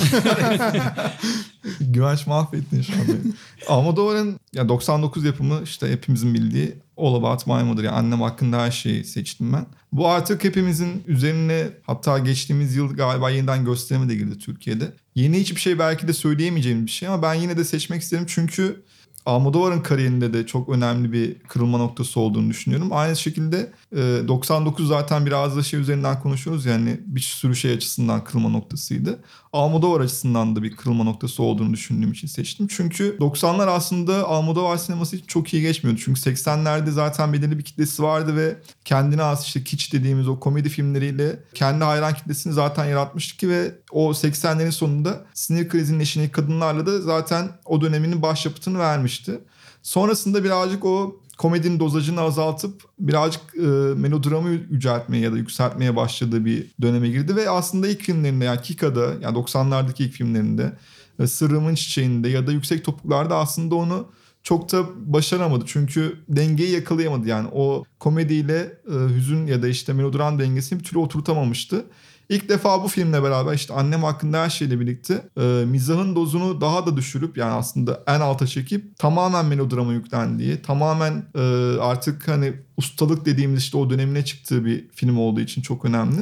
[1.80, 3.32] Güvenç mahvettin şu an beni.
[3.68, 8.70] Almodovar'ın ya 99 yapımı işte hepimizin bildiği All About My Mother yani annem hakkında her
[8.70, 9.66] şeyi seçtim ben.
[9.92, 14.92] Bu artık hepimizin üzerine hatta geçtiğimiz yıl galiba yeniden gösterime de girdi Türkiye'de.
[15.14, 18.82] Yeni hiçbir şey belki de söyleyemeyeceğim bir şey ama ben yine de seçmek isterim çünkü
[19.26, 22.88] Almodovar'ın kariyerinde de çok önemli bir kırılma noktası olduğunu düşünüyorum.
[22.92, 28.48] Aynı şekilde 99 zaten biraz da şey üzerinden konuşuyoruz yani bir sürü şey açısından kırılma
[28.48, 29.18] noktasıydı.
[29.52, 32.66] Almodovar açısından da bir kırılma noktası olduğunu düşündüğüm için seçtim.
[32.70, 36.00] Çünkü 90'lar aslında Almodovar sineması için çok iyi geçmiyordu.
[36.04, 40.68] Çünkü 80'lerde zaten belirli bir kitlesi vardı ve kendine az işte kitsch dediğimiz o komedi
[40.68, 46.86] filmleriyle kendi hayran kitlesini zaten yaratmıştı ki ve o 80'lerin sonunda sinir krizinin eşini kadınlarla
[46.86, 49.40] da zaten o döneminin başyapıtını vermişti.
[49.82, 53.66] Sonrasında birazcık o komedinin dozajını azaltıp birazcık e,
[53.96, 59.14] melodramı yüceltmeye ya da yükseltmeye başladığı bir döneme girdi ve aslında ilk filmlerinde yani Kika'da
[59.20, 60.72] yani 90'lardaki ilk filmlerinde
[61.18, 64.08] e, Sırrımın Çiçeği'nde ya da Yüksek Topuklar'da aslında onu
[64.42, 65.64] çok da başaramadı.
[65.66, 67.28] Çünkü dengeyi yakalayamadı.
[67.28, 71.84] Yani o komediyle e, hüzün ya da işte melodram dengesini bir türlü oturtamamıştı.
[72.28, 76.86] İlk defa bu filmle beraber işte annem hakkında her şeyle birlikte e, mizahın dozunu daha
[76.86, 81.40] da düşürüp yani aslında en alta çekip tamamen melodrama yüklendiği, tamamen e,
[81.80, 86.20] artık hani ustalık dediğimiz işte o dönemine çıktığı bir film olduğu için çok önemli.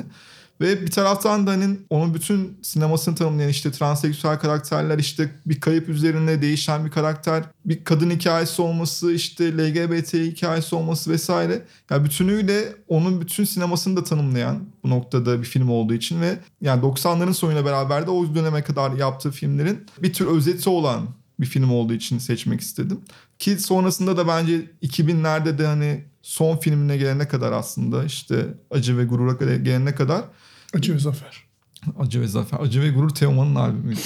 [0.63, 5.89] Ve bir taraftan da hani onun bütün sinemasını tanımlayan işte transseksüel karakterler işte bir kayıp
[5.89, 11.63] üzerine değişen bir karakter, bir kadın hikayesi olması, işte LGBT hikayesi olması vesaire.
[11.91, 16.83] Yani bütünüyle onun bütün sinemasını da tanımlayan bu noktada bir film olduğu için ve yani
[16.83, 21.09] 90'ların sonuyla beraber de o döneme kadar yaptığı filmlerin bir tür özeti olan
[21.41, 23.01] bir film olduğu için seçmek istedim.
[23.39, 29.05] Ki sonrasında da bence 2000'lerde de hani son filmine gelene kadar aslında işte Acı ve
[29.05, 30.25] Gurur'a gelene kadar
[30.73, 31.45] Acı ve Zafer.
[31.99, 32.61] Acı ve Zafer.
[32.61, 34.01] Acı ve Gurur Teoman'ın albümüydü.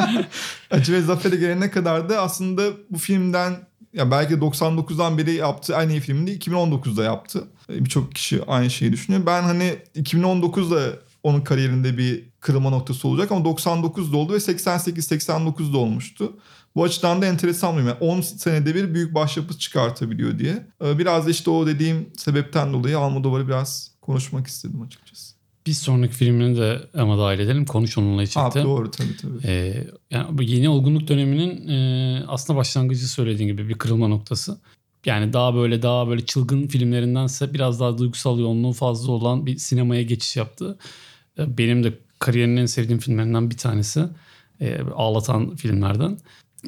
[0.70, 3.56] Acı ve Zafer'e gelene kadar da aslında bu filmden
[3.92, 7.44] ya belki 99'dan beri yaptığı en iyi filmini 2019'da yaptı.
[7.68, 9.26] Birçok kişi aynı şeyi düşünüyor.
[9.26, 16.36] Ben hani 2019'da onun kariyerinde bir kırılma noktası olacak ama 99'da oldu ve 88-89'da olmuştu.
[16.74, 20.66] Bu açıdan da enteresan bir yani 10 senede bir büyük başyapıt çıkartabiliyor diye.
[20.84, 25.29] Ee, Biraz da işte o dediğim sebepten dolayı Almodovar'ı biraz konuşmak istedim açıkçası.
[25.66, 27.64] Bir sonraki filmini de ama dahil edelim.
[27.64, 28.62] Konuş onunla çıktı.
[28.64, 29.38] doğru tabii tabii.
[29.44, 34.58] Ee, yani bu yeni olgunluk döneminin e, aslında başlangıcı söylediğin gibi bir kırılma noktası.
[35.06, 40.02] Yani daha böyle daha böyle çılgın filmlerindense biraz daha duygusal yoğunluğu fazla olan bir sinemaya
[40.02, 40.78] geçiş yaptı.
[41.38, 44.04] Ee, Benim de kariyerinin en sevdiğim filmlerinden bir tanesi.
[44.60, 46.18] Ee, ağlatan filmlerden.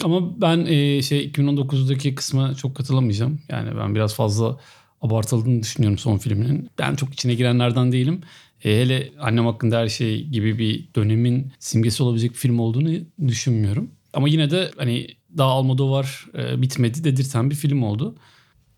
[0.05, 3.40] Ama ben e, şey 2019'daki kısma çok katılamayacağım.
[3.48, 4.59] Yani ben biraz fazla
[5.02, 6.70] abartıldığını düşünüyorum son filminin.
[6.78, 8.20] Ben çok içine girenlerden değilim.
[8.64, 12.90] E, hele annem hakkında her şey gibi bir dönemin simgesi olabilecek bir film olduğunu
[13.29, 13.90] düşünmüyorum.
[14.12, 15.07] Ama yine de hani
[15.38, 18.14] daha Almodovar e, bitmedi dedirten bir film oldu.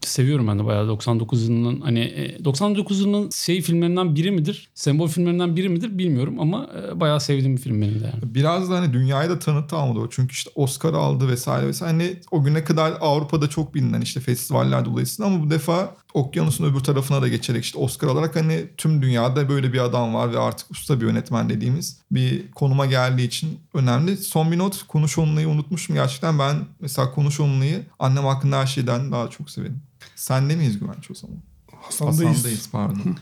[0.00, 4.68] Seviyorum ben de bayağı 99 yılının hani e, 99 yılının şey filmlerinden biri midir?
[4.74, 8.34] Sembol filmlerinden biri midir bilmiyorum ama e, bayağı sevdiğim bir film benim de yani.
[8.34, 10.08] Biraz da hani dünyayı da tanıttı Almodovar.
[10.10, 11.92] Çünkü işte Oscar aldı vesaire vesaire.
[11.92, 16.80] Hani o güne kadar Avrupa'da çok bilinen işte festivaller dolayısıyla ama bu defa okyanusun öbür
[16.80, 20.70] tarafına da geçerek işte Oscar alarak hani tüm dünyada böyle bir adam var ve artık
[20.70, 24.16] usta bir yönetmen dediğimiz bir konuma geldiği için önemli.
[24.16, 26.38] Son bir not Konuş Onunla'yı unutmuşum gerçekten.
[26.38, 29.82] Ben mesela Konuş Onunla'yı annem hakkında her şeyden daha çok severim.
[30.16, 31.36] Sende miyiz Güvenç o zaman?
[31.82, 32.20] Hasan'dayız.
[32.38, 33.16] Hasan'dayız pardon.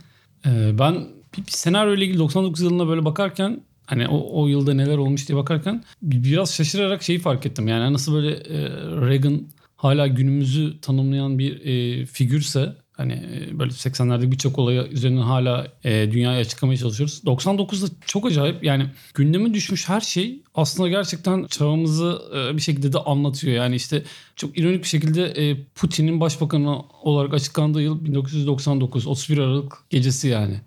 [0.46, 0.94] Ee, ben
[1.38, 5.28] bir, bir senaryo ile ilgili 99 yılına böyle bakarken hani o, o yılda neler olmuş
[5.28, 7.68] diye bakarken bir- biraz şaşırarak şeyi fark ettim.
[7.68, 8.68] Yani nasıl böyle e,
[9.08, 9.42] Reagan
[9.76, 16.12] hala günümüzü tanımlayan bir e, figürse Hani e, böyle 80'lerde birçok olayı üzerinden hala e,
[16.12, 17.22] dünyaya çıkamaya çalışıyoruz.
[17.26, 22.98] 99'da çok acayip yani gündeme düşmüş her şey aslında gerçekten çağımızı e, bir şekilde de
[22.98, 23.54] anlatıyor.
[23.54, 24.02] Yani işte
[24.36, 30.60] çok ironik bir şekilde e, Putin'in başbakanı olarak açıklandığı yıl 1999 31 Aralık gecesi yani.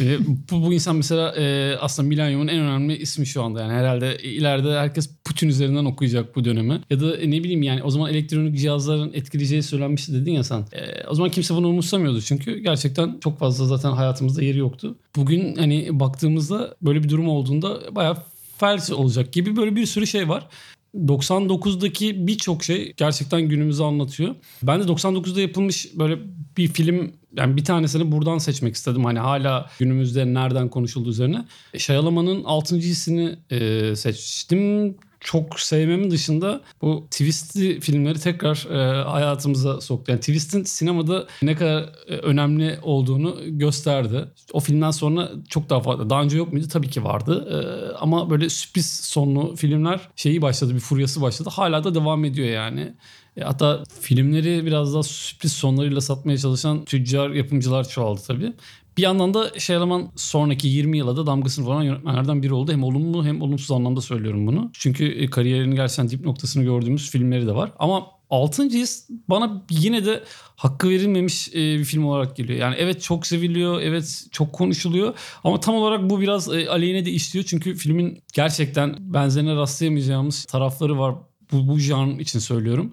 [0.00, 0.18] E,
[0.50, 3.60] bu, bu insan mesela e, aslında milenyumun en önemli ismi şu anda.
[3.60, 6.80] Yani herhalde ileride herkes Putin üzerinden okuyacak bu dönemi.
[6.90, 10.64] Ya da e, ne bileyim yani o zaman elektronik cihazların etkileyeceği söylenmişti dedin ya sen.
[10.72, 14.96] E, o zaman kimse bunu umursamıyordu çünkü gerçekten çok fazla zaten hayatımızda yeri yoktu.
[15.16, 18.16] Bugün hani baktığımızda böyle bir durum olduğunda bayağı
[18.58, 20.46] felç olacak gibi böyle bir sürü şey var.
[20.94, 24.34] 99'daki birçok şey gerçekten günümüzü anlatıyor.
[24.62, 26.18] Ben de 99'da yapılmış böyle
[26.56, 29.04] bir film yani bir tanesini buradan seçmek istedim.
[29.04, 31.44] Hani hala günümüzde nereden konuşulduğu üzerine.
[31.78, 32.76] Shyamala'nın 6.
[32.76, 34.96] hissini e, seçtim.
[35.24, 40.12] Çok sevmemin dışında bu twistli filmleri tekrar e, hayatımıza soktu.
[40.12, 44.24] Yani twist'in sinemada ne kadar e, önemli olduğunu gösterdi.
[44.52, 46.10] O filmden sonra çok daha fazla.
[46.10, 46.66] Daha önce yok muydu?
[46.72, 47.48] Tabii ki vardı.
[47.50, 47.58] E,
[47.98, 50.74] ama böyle sürpriz sonlu filmler şeyi başladı.
[50.74, 51.50] Bir furyası başladı.
[51.52, 52.94] Hala da devam ediyor yani.
[53.36, 58.52] E, hatta filmleri biraz daha sürpriz sonlarıyla satmaya çalışan tüccar yapımcılar çoğaldı tabii.
[58.96, 62.72] Bir yandan da Shyamalan sonraki 20 yıla da damgasını vuran yönetmenlerden biri oldu.
[62.72, 64.70] Hem olumlu hem olumsuz anlamda söylüyorum bunu.
[64.72, 67.72] Çünkü e, kariyerinin gerçekten dip noktasını gördüğümüz filmleri de var.
[67.78, 68.62] Ama 6.
[68.62, 70.24] his bana yine de
[70.56, 72.58] hakkı verilmemiş e, bir film olarak geliyor.
[72.58, 77.44] Yani evet çok seviliyor, evet çok konuşuluyor ama tam olarak bu biraz aleyhine de işliyor.
[77.48, 81.14] Çünkü filmin gerçekten benzerine rastlayamayacağımız tarafları var.
[81.52, 82.92] Bu, bu janr için söylüyorum.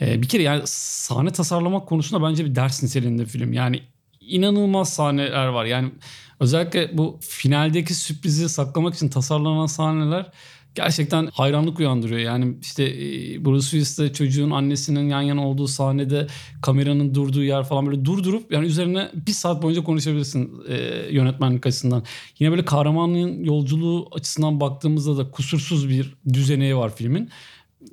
[0.00, 3.52] bir kere yani sahne tasarlamak konusunda bence bir ders niteliğinde film.
[3.52, 3.82] Yani
[4.28, 5.64] inanılmaz sahneler var.
[5.64, 5.90] Yani
[6.40, 10.32] özellikle bu finaldeki sürprizi saklamak için tasarlanan sahneler
[10.74, 12.20] gerçekten hayranlık uyandırıyor.
[12.20, 12.84] Yani işte
[13.44, 16.26] Bruce Willis'te çocuğun annesinin yan yana olduğu sahnede
[16.62, 20.76] kameranın durduğu yer falan böyle durdurup yani üzerine bir saat boyunca konuşabilirsin e,
[21.10, 22.02] yönetmenlik açısından.
[22.38, 27.30] Yine böyle kahramanlığın yolculuğu açısından baktığımızda da kusursuz bir düzeneği var filmin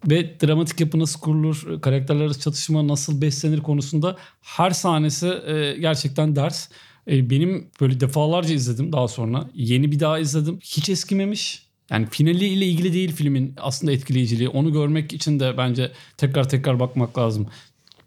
[0.10, 6.36] ve dramatik yapı nasıl kurulur, karakterler arası çatışma nasıl beslenir konusunda her sahnesi e, gerçekten
[6.36, 6.70] ders.
[7.08, 9.50] E, benim böyle defalarca izledim daha sonra.
[9.54, 10.60] Yeni bir daha izledim.
[10.62, 11.70] Hiç eskimemiş.
[11.90, 14.50] Yani finali ile ilgili değil filmin aslında etkileyiciliği.
[14.50, 17.48] Onu görmek için de bence tekrar tekrar bakmak lazım.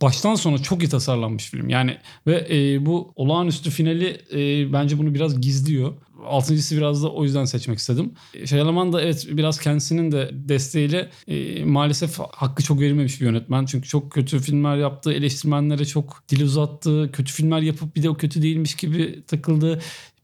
[0.02, 1.68] Baştan sona çok iyi tasarlanmış film.
[1.68, 5.92] Yani ve e, bu olağanüstü finali e, bence bunu biraz gizliyor.
[6.26, 8.12] Altıncısı biraz da o yüzden seçmek istedim.
[8.44, 13.66] Şayalaman da evet biraz kendisinin de desteğiyle e, maalesef hakkı çok verilmemiş bir yönetmen.
[13.66, 15.12] Çünkü çok kötü filmler yaptı.
[15.12, 17.11] Eleştirmenlere çok dil uzattı.
[17.12, 19.80] Kötü filmler yapıp bir de o kötü değilmiş gibi takıldı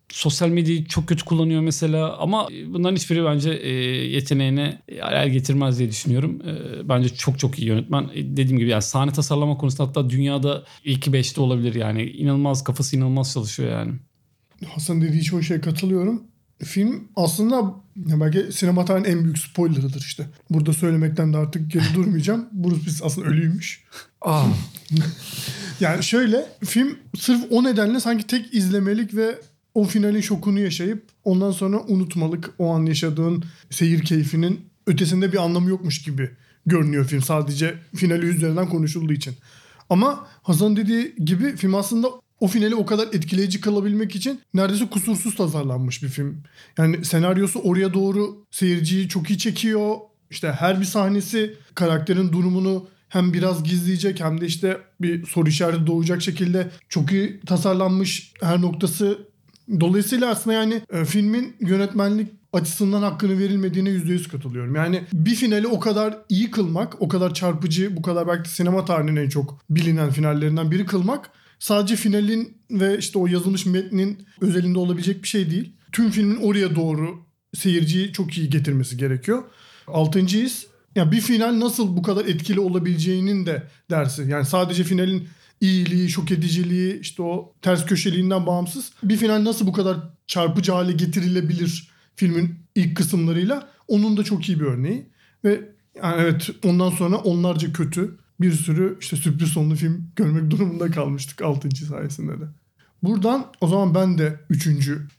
[0.09, 3.71] sosyal medyayı çok kötü kullanıyor mesela ama bunların hiçbiri bence e,
[4.07, 6.43] yeteneğine yer getirmez diye düşünüyorum.
[6.49, 8.11] E, bence çok çok iyi yönetmen.
[8.15, 12.11] E, dediğim gibi yani sahne tasarlama konusunda hatta dünyada ilk beşte olabilir yani.
[12.11, 13.93] inanılmaz kafası inanılmaz çalışıyor yani.
[14.67, 16.23] Hasan dediği çoğu şeye katılıyorum.
[16.65, 20.27] Film aslında belki sinema tarihinin en büyük spoilerıdır işte.
[20.51, 22.49] Burada söylemekten de artık geri durmayacağım.
[22.53, 23.85] Bruce Willis aslında ölüymüş.
[24.21, 24.47] Aa.
[25.81, 29.39] yani şöyle film sırf o nedenle sanki tek izlemelik ve
[29.75, 35.71] o finalin şokunu yaşayıp ondan sonra unutmalık o an yaşadığın seyir keyfinin ötesinde bir anlamı
[35.71, 36.31] yokmuş gibi
[36.67, 39.35] görünüyor film sadece finali üzerinden konuşulduğu için.
[39.91, 42.09] Ama Hasan dediği gibi film aslında
[42.41, 46.43] o finali o kadar etkileyici kalabilmek için neredeyse kusursuz tasarlanmış bir film.
[46.79, 49.97] Yani senaryosu oraya doğru seyirciyi çok iyi çekiyor.
[50.31, 55.87] İşte her bir sahnesi karakterin durumunu hem biraz gizleyecek hem de işte bir soru işareti
[55.87, 59.19] doğacak şekilde çok iyi tasarlanmış her noktası.
[59.81, 64.75] Dolayısıyla aslında yani e, filmin yönetmenlik açısından hakkını verilmediğine %100 katılıyorum.
[64.75, 69.21] Yani bir finali o kadar iyi kılmak, o kadar çarpıcı, bu kadar belki sinema tarihinin
[69.21, 75.23] en çok bilinen finallerinden biri kılmak sadece finalin ve işte o yazılmış metnin özelinde olabilecek
[75.23, 75.73] bir şey değil.
[75.93, 79.43] Tüm filmin oraya doğru seyirciyi çok iyi getirmesi gerekiyor.
[79.87, 80.67] Altıncı his
[80.97, 84.23] yani bir final nasıl bu kadar etkili olabileceğinin de dersi.
[84.29, 85.29] Yani sadece finalin
[85.61, 90.93] iyiliği, şok ediciliği, işte o ters köşeliğinden bağımsız bir final nasıl bu kadar çarpıcı hale
[90.93, 95.07] getirilebilir filmin ilk kısımlarıyla onun da çok iyi bir örneği.
[95.45, 95.61] Ve
[96.03, 101.43] yani evet ondan sonra onlarca kötü bir sürü işte sürpriz sonlu film görmek durumunda kalmıştık
[101.43, 101.69] 6.
[101.71, 102.45] sayesinde de.
[103.03, 104.69] Buradan o zaman ben de 3.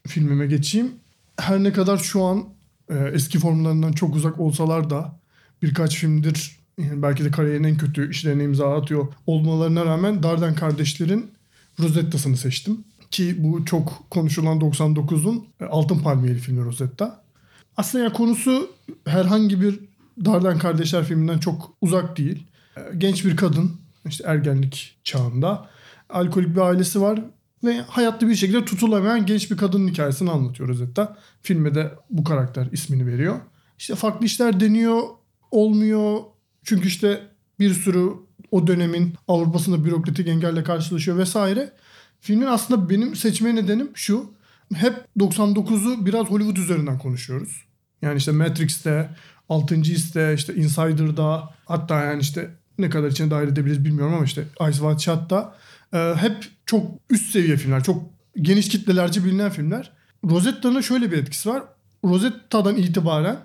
[0.07, 0.91] filmime geçeyim.
[1.39, 2.45] Her ne kadar şu an
[2.89, 5.19] e, eski formlarından çok uzak olsalar da
[5.61, 11.31] birkaç filmdir yani belki de kariyerin en kötü işlerine imza atıyor olmalarına rağmen Darden kardeşlerin
[11.79, 12.83] Rosetta'sını seçtim.
[13.11, 17.23] Ki bu çok konuşulan 99'un e, Altın Palmiyeli filmi Rosetta.
[17.77, 18.71] Aslında yani konusu
[19.05, 19.79] herhangi bir
[20.25, 22.47] Darden Kardeşler filminden çok uzak değil
[22.97, 23.71] genç bir kadın
[24.05, 25.69] işte ergenlik çağında
[26.09, 27.21] Alkolik bir ailesi var
[27.63, 31.07] ve hayatta bir şekilde tutulamayan genç bir kadının hikayesini anlatıyor özetle.
[31.41, 33.39] Filme de bu karakter ismini veriyor.
[33.77, 35.01] İşte farklı işler deniyor,
[35.51, 36.19] olmuyor.
[36.63, 37.27] Çünkü işte
[37.59, 38.09] bir sürü
[38.51, 41.73] o dönemin Avrupa'sında bürokratik engelle karşılaşıyor vesaire.
[42.19, 44.33] Filmin aslında benim seçme nedenim şu.
[44.73, 47.63] Hep 99'u biraz Hollywood üzerinden konuşuyoruz.
[48.01, 49.09] Yani işte Matrix'te,
[49.49, 49.75] 6.
[49.75, 54.79] His'te, işte Insider'da hatta yani işte ne kadar içine dahil edebiliriz bilmiyorum ama işte Ice
[54.79, 55.55] White Shot'ta
[55.93, 57.83] e, hep çok üst seviye filmler.
[57.83, 58.03] Çok
[58.41, 59.91] geniş kitlelerce bilinen filmler.
[60.29, 61.63] Rosetta'nın şöyle bir etkisi var.
[62.03, 63.37] Rosetta'dan itibaren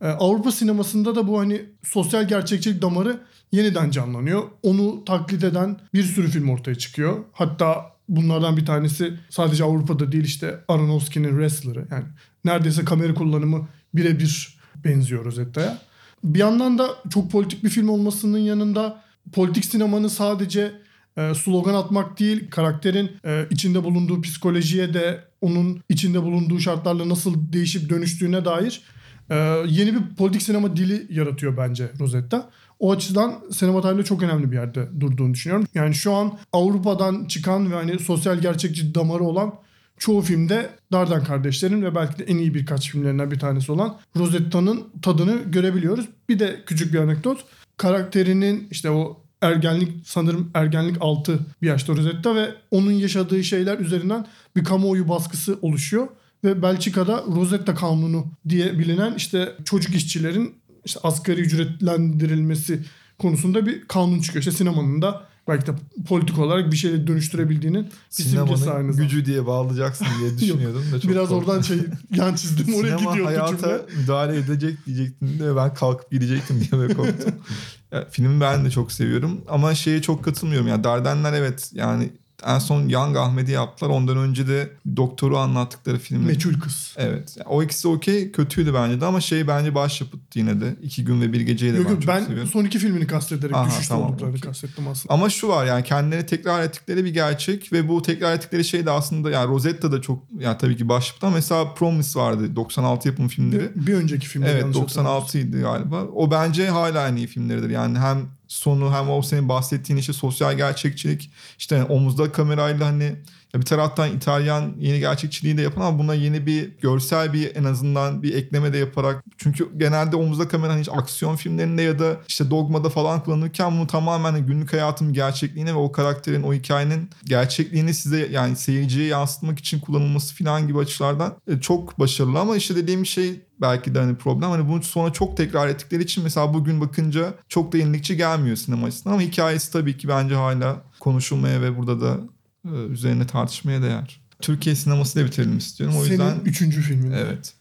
[0.00, 3.20] e, Avrupa sinemasında da bu hani sosyal gerçekçilik damarı
[3.52, 4.42] yeniden canlanıyor.
[4.62, 7.24] Onu taklit eden bir sürü film ortaya çıkıyor.
[7.32, 11.86] Hatta bunlardan bir tanesi sadece Avrupa'da değil işte Aronofsky'nin Wrestler'ı.
[11.90, 12.04] Yani
[12.44, 15.78] neredeyse kamera kullanımı birebir benziyor Rosetta'ya.
[16.24, 19.02] Bir yandan da çok politik bir film olmasının yanında
[19.32, 20.72] politik sinemanın sadece
[21.16, 27.52] e, slogan atmak değil, karakterin e, içinde bulunduğu psikolojiye de onun içinde bulunduğu şartlarla nasıl
[27.52, 28.82] değişip dönüştüğüne dair
[29.30, 29.34] e,
[29.66, 32.50] yeni bir politik sinema dili yaratıyor bence Rosetta.
[32.78, 35.66] O açıdan sinema tarihinde çok önemli bir yerde durduğunu düşünüyorum.
[35.74, 39.54] Yani şu an Avrupa'dan çıkan ve hani sosyal gerçekçi damarı olan
[39.98, 44.84] çoğu filmde Dardan kardeşlerin ve belki de en iyi birkaç filmlerinden bir tanesi olan Rosetta'nın
[45.02, 46.08] tadını görebiliyoruz.
[46.28, 47.44] Bir de küçük bir anekdot.
[47.76, 54.26] Karakterinin işte o ergenlik sanırım ergenlik altı bir yaşta Rosetta ve onun yaşadığı şeyler üzerinden
[54.56, 56.08] bir kamuoyu baskısı oluşuyor.
[56.44, 62.80] Ve Belçika'da Rosetta Kanunu diye bilinen işte çocuk işçilerin işte asgari ücretlendirilmesi
[63.18, 64.40] konusunda bir kanun çıkıyor.
[64.40, 65.70] İşte sinemanın da belki de
[66.08, 68.40] politik olarak bir şeyle dönüştürebildiğinin simgesi
[68.70, 69.02] aynı zamanda.
[69.02, 71.48] gücü diye bağlayacaksın diye düşünüyordum da çok Biraz korktum.
[71.48, 71.78] oradan şey
[72.10, 74.00] yan çizdim oraya Sinema gidiyordu hayata cümle.
[74.00, 77.34] müdahale edecek diyecektim de ben kalkıp gidecektim diye böyle korktum.
[77.92, 80.68] ya, filmi ben de çok seviyorum ama şeye çok katılmıyorum.
[80.68, 82.10] Ya Dardenler evet yani
[82.46, 83.90] en son Young Ahmet'i yaptılar.
[83.90, 86.26] Ondan önce de doktoru anlattıkları filmi.
[86.26, 86.94] Meçhul kız.
[86.96, 87.34] Evet.
[87.38, 88.32] Yani o ikisi okey.
[88.32, 90.76] Kötüydü bence de ama şey bence başyapıttı yine de.
[90.82, 92.48] İki gün ve bir geceyi de Yok ben yok çok ben seviyorum.
[92.48, 94.40] son iki filmini kastederek Aha, düşüşte tamam, olduklarını okey.
[94.50, 95.14] kastettim aslında.
[95.14, 98.90] Ama şu var yani kendilerini tekrar ettikleri bir gerçek ve bu tekrar ettikleri şey de
[98.90, 103.28] aslında yani Rosetta da çok yani tabii ki başyapıttı ama mesela Promise vardı 96 yapım
[103.28, 103.70] filmleri.
[103.76, 105.22] Bir, bir önceki filmde Evet yanlış hatırlamıyorsam.
[105.22, 106.02] 96 idi galiba.
[106.14, 107.70] O bence hala en iyi filmleridir.
[107.70, 108.18] Yani hem
[108.48, 113.16] sonu hem o senin bahsettiğin işte sosyal gerçekçilik işte hani omuzda kamerayla hani
[113.54, 118.22] bir taraftan İtalyan yeni gerçekçiliği de yapan ama buna yeni bir görsel bir en azından
[118.22, 122.50] bir ekleme de yaparak çünkü genelde omuzda kamera hani hiç aksiyon filmlerinde ya da işte
[122.50, 128.28] dogmada falan kullanırken bunu tamamen günlük hayatın gerçekliğine ve o karakterin o hikayenin gerçekliğini size
[128.32, 132.38] yani seyirciye yansıtmak için kullanılması falan gibi açılardan e, çok başarılı.
[132.38, 134.50] Ama işte dediğim şey belki de hani problem.
[134.50, 138.86] Hani bunu sonra çok tekrar ettikleri için mesela bugün bakınca çok da yenilikçi gelmiyor sinema
[138.86, 142.18] açısından ama hikayesi tabii ki bence hala konuşulmaya ve burada da
[142.64, 144.20] e, üzerine tartışmaya değer.
[144.40, 145.96] Türkiye sinemasıyla bitirelim istiyorum.
[145.98, 147.10] O yüzden Senin üçüncü filmin.
[147.12, 147.54] evet.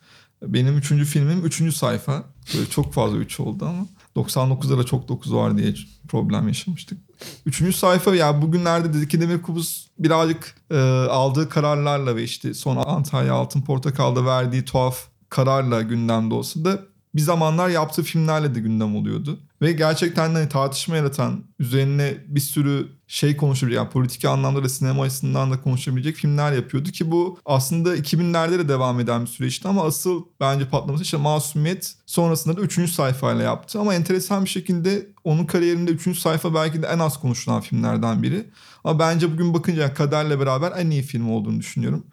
[0.43, 2.23] Benim üçüncü filmim üçüncü sayfa.
[2.55, 5.73] Böyle çok fazla üç oldu ama 99'da da çok 9 var diye
[6.07, 6.97] problem yaşamıştık.
[7.45, 10.77] Üçüncü sayfa ya bugünlerde Zeki Demirkubuz birazcık e,
[11.09, 16.79] aldığı kararlarla ve işte son Antalya Altın Portakal'da verdiği tuhaf kararla gündemde olsa da
[17.15, 19.39] bir zamanlar yaptığı filmlerle de gündem oluyordu.
[19.61, 25.03] Ve gerçekten hani tartışma yaratan, üzerine bir sürü şey konuşabilecek, yani politik anlamda da sinema
[25.03, 29.83] açısından da konuşabilecek filmler yapıyordu ki bu aslında 2000'lerde de devam eden bir süreçti ama
[29.83, 32.89] asıl bence patlaması işte Masumiyet sonrasında da 3.
[32.91, 33.79] sayfayla yaptı.
[33.79, 36.19] Ama enteresan bir şekilde onun kariyerinde 3.
[36.19, 38.45] sayfa belki de en az konuşulan filmlerden biri.
[38.83, 42.05] Ama bence bugün bakınca Kader'le beraber en iyi film olduğunu düşünüyorum.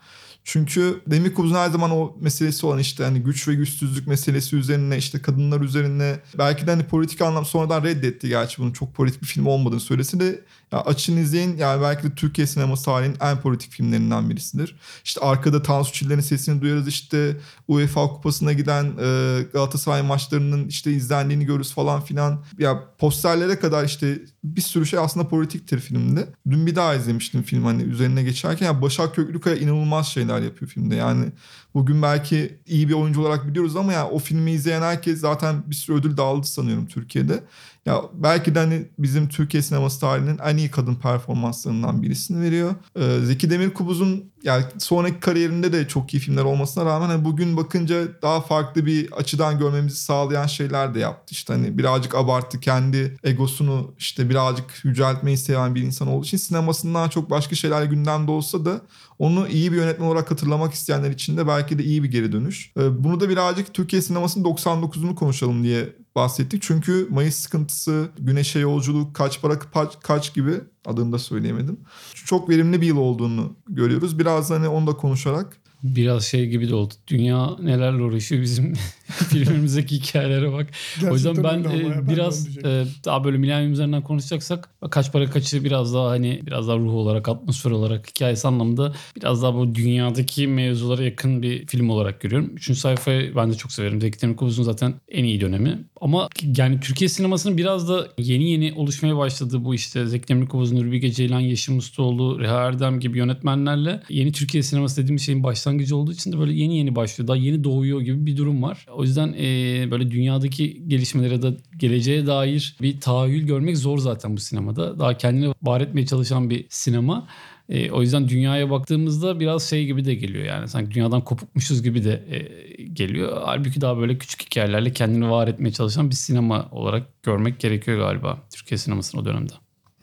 [0.44, 5.18] Çünkü Demirkubuz'un her zaman o meselesi olan işte hani güç ve güçsüzlük meselesi üzerine işte
[5.18, 8.28] kadınlar üzerine belki de hani politik anlam sonradan reddetti.
[8.28, 10.40] Gerçi bunun çok politik bir film olmadığını söylese de
[10.72, 14.76] ya açın izleyin yani belki de Türkiye sineması tarihinin en politik filmlerinden birisidir.
[15.04, 17.36] İşte arkada Tansu Çiller'in sesini duyarız işte
[17.68, 22.44] UEFA kupasına giden e, Galatasaray maçlarının işte izlendiğini görürüz falan filan.
[22.58, 26.28] Ya posterlere kadar işte bir sürü şey aslında politiktir filmde.
[26.50, 28.66] Dün bir daha izlemiştim film hani üzerine geçerken.
[28.66, 30.94] Ya Başak Köklükaya inanılmaz şeyler yapıyor filmde.
[30.94, 31.26] Yani
[31.74, 35.74] bugün belki iyi bir oyuncu olarak biliyoruz ama ya o filmi izleyen herkes zaten bir
[35.74, 37.44] sürü ödül dağıldı sanıyorum Türkiye'de.
[37.86, 42.74] Ya belki de hani bizim Türkiye sineması tarihinin en iyi kadın performanslarından birisini veriyor.
[42.96, 48.22] Ee, Zeki Demirkubuz'un yani sonraki kariyerinde de çok iyi filmler olmasına rağmen hani bugün bakınca
[48.22, 51.32] daha farklı bir açıdan görmemizi sağlayan şeyler de yaptı.
[51.32, 57.08] İşte hani birazcık abarttı kendi egosunu işte birazcık yüceltmeyi seven bir insan olduğu için sinemasından
[57.08, 58.80] çok başka şeyler gündemde olsa da
[59.18, 62.72] onu iyi bir yönetmen olarak hatırlamak isteyenler için de belki de iyi bir geri dönüş.
[62.78, 66.62] Ee, bunu da birazcık Türkiye sinemasının 99'unu konuşalım diye bahsettik.
[66.62, 69.58] Çünkü Mayıs sıkıntısı, güneşe yolculuk, kaç para
[70.02, 70.54] kaç, gibi
[70.84, 71.80] adını da söyleyemedim.
[72.14, 74.18] Çok verimli bir yıl olduğunu görüyoruz.
[74.18, 76.94] Biraz hani onu da konuşarak Biraz şey gibi de oldu.
[77.06, 78.72] Dünya nelerle uğraşıyor bizim
[79.28, 80.66] filmimizdeki hikayelere bak.
[81.10, 85.30] o yüzden Gerçekten ben e, ben biraz e, daha böyle milenyum üzerinden konuşacaksak kaç para
[85.30, 89.74] kaçı biraz daha hani biraz daha ruh olarak atmosfer olarak hikayesi anlamında biraz daha bu
[89.74, 92.50] dünyadaki mevzulara yakın bir film olarak görüyorum.
[92.54, 94.00] Üçüncü sayfayı ben de çok severim.
[94.00, 95.84] Zeki Demirkubuz'un zaten en iyi dönemi.
[96.00, 100.92] Ama yani Türkiye sinemasının biraz da yeni yeni oluşmaya başladığı bu işte Zeki Demirkubuz, Nuri
[100.92, 106.12] Bilge Ceylan, Yeşim Ustaoğlu, Reha Erdem gibi yönetmenlerle yeni Türkiye sineması dediğimiz şeyin başlangıcı olduğu
[106.12, 107.28] için de böyle yeni yeni başlıyor.
[107.28, 108.86] Daha yeni doğuyor gibi bir durum var.
[108.96, 114.40] O yüzden e, böyle dünyadaki gelişmelere da geleceğe dair bir tahayyül görmek zor zaten bu
[114.40, 114.98] sinemada.
[114.98, 117.28] Daha kendini var etmeye çalışan bir sinema.
[117.68, 122.04] E, o yüzden dünyaya baktığımızda biraz şey gibi de geliyor yani sanki dünyadan kopukmuşuz gibi
[122.04, 123.42] de e, geliyor.
[123.44, 128.38] Halbuki daha böyle küçük hikayelerle kendini var etmeye çalışan bir sinema olarak görmek gerekiyor galiba
[128.54, 129.52] Türkiye sinemasının o dönemde.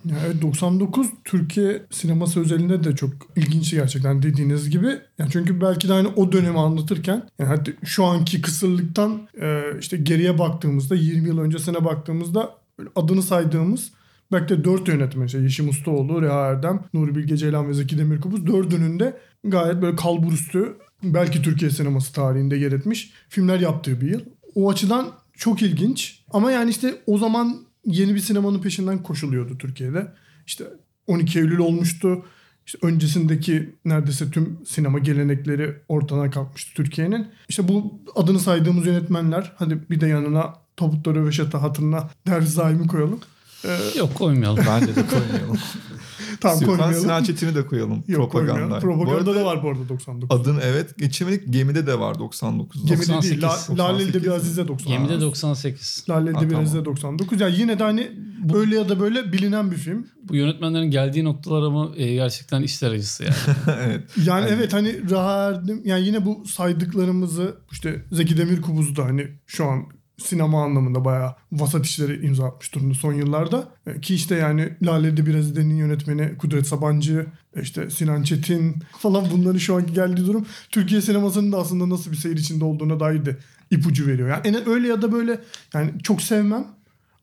[0.10, 4.88] Ya evet 99 Türkiye sineması özelinde de çok ilginç gerçekten dediğiniz gibi.
[5.20, 9.98] Yani çünkü belki de hani o dönemi anlatırken yani hadi şu anki kısırlıktan e, işte
[9.98, 12.56] geriye baktığımızda 20 yıl öncesine baktığımızda
[12.96, 13.92] adını saydığımız
[14.32, 18.48] belki de 4 yönetmen işte Yeşim Ustaoğlu, Reha Erdem, Nuri Bilge Ceylan ve Zeki Demirkubuz
[18.48, 24.22] dördünün de gayet böyle kalburüstü belki Türkiye sineması tarihinde yer etmiş filmler yaptığı bir yıl.
[24.56, 30.14] O açıdan çok ilginç ama yani işte o zaman yeni bir sinemanın peşinden koşuluyordu Türkiye'de.
[30.48, 30.66] İşte
[31.08, 32.26] 12 Eylül olmuştu.
[32.66, 37.28] İşte öncesindeki neredeyse tüm sinema gelenekleri ortadan kalkmıştı Türkiye'nin.
[37.50, 42.88] İşte bu adını saydığımız yönetmenler hadi bir de yanına Topukları ve Şata hatırına Derviş Zaim'i
[42.88, 43.20] koyalım.
[43.66, 44.66] Ee, Yok koymayalım.
[44.68, 45.58] bence de koymayalım.
[46.42, 47.02] tam koymayalım.
[47.02, 48.04] Sinan Çetin'i de koyalım.
[48.08, 48.52] Yok Propaganda.
[48.54, 48.82] koymayalım.
[48.82, 50.40] Propaganda Bu arada da var bu arada 99.
[50.42, 52.88] Adın evet geçemedik gemide de var 99'da.
[52.88, 53.42] Gemide değil.
[53.42, 53.80] 98.
[53.80, 54.24] La, Laleli'de 98.
[54.24, 55.08] bir Azize 99.
[55.08, 56.06] Gemide 98.
[56.10, 56.64] Laleli'de bir tamam.
[56.64, 57.42] Azize 99.
[57.42, 58.12] Yani yine de hani
[58.54, 60.08] öyle ya da böyle bilinen bir film.
[60.24, 63.36] Bu yönetmenlerin geldiği noktalar ama e, gerçekten işler acısı yani.
[63.86, 64.02] evet.
[64.26, 64.58] Yani Aynen.
[64.58, 69.84] evet hani Raha Erdem yani yine bu saydıklarımızı işte Zeki Demirkubuz da hani şu an
[70.18, 73.70] sinema anlamında bayağı vasat işleri imza atmış durumda son yıllarda.
[73.88, 79.26] E, Ki işte yani Lale'de biraz Eden'in yönetmeni Kudret Sabancı, e, işte Sinan Çetin falan
[79.34, 83.26] bunların şu anki geldiği durum Türkiye sinemasının da aslında nasıl bir seyir içinde olduğuna dair
[83.26, 83.38] de
[83.72, 84.30] ipucu veriyor.
[84.30, 85.40] Yani en- öyle ya da böyle
[85.74, 86.68] yani çok sevmem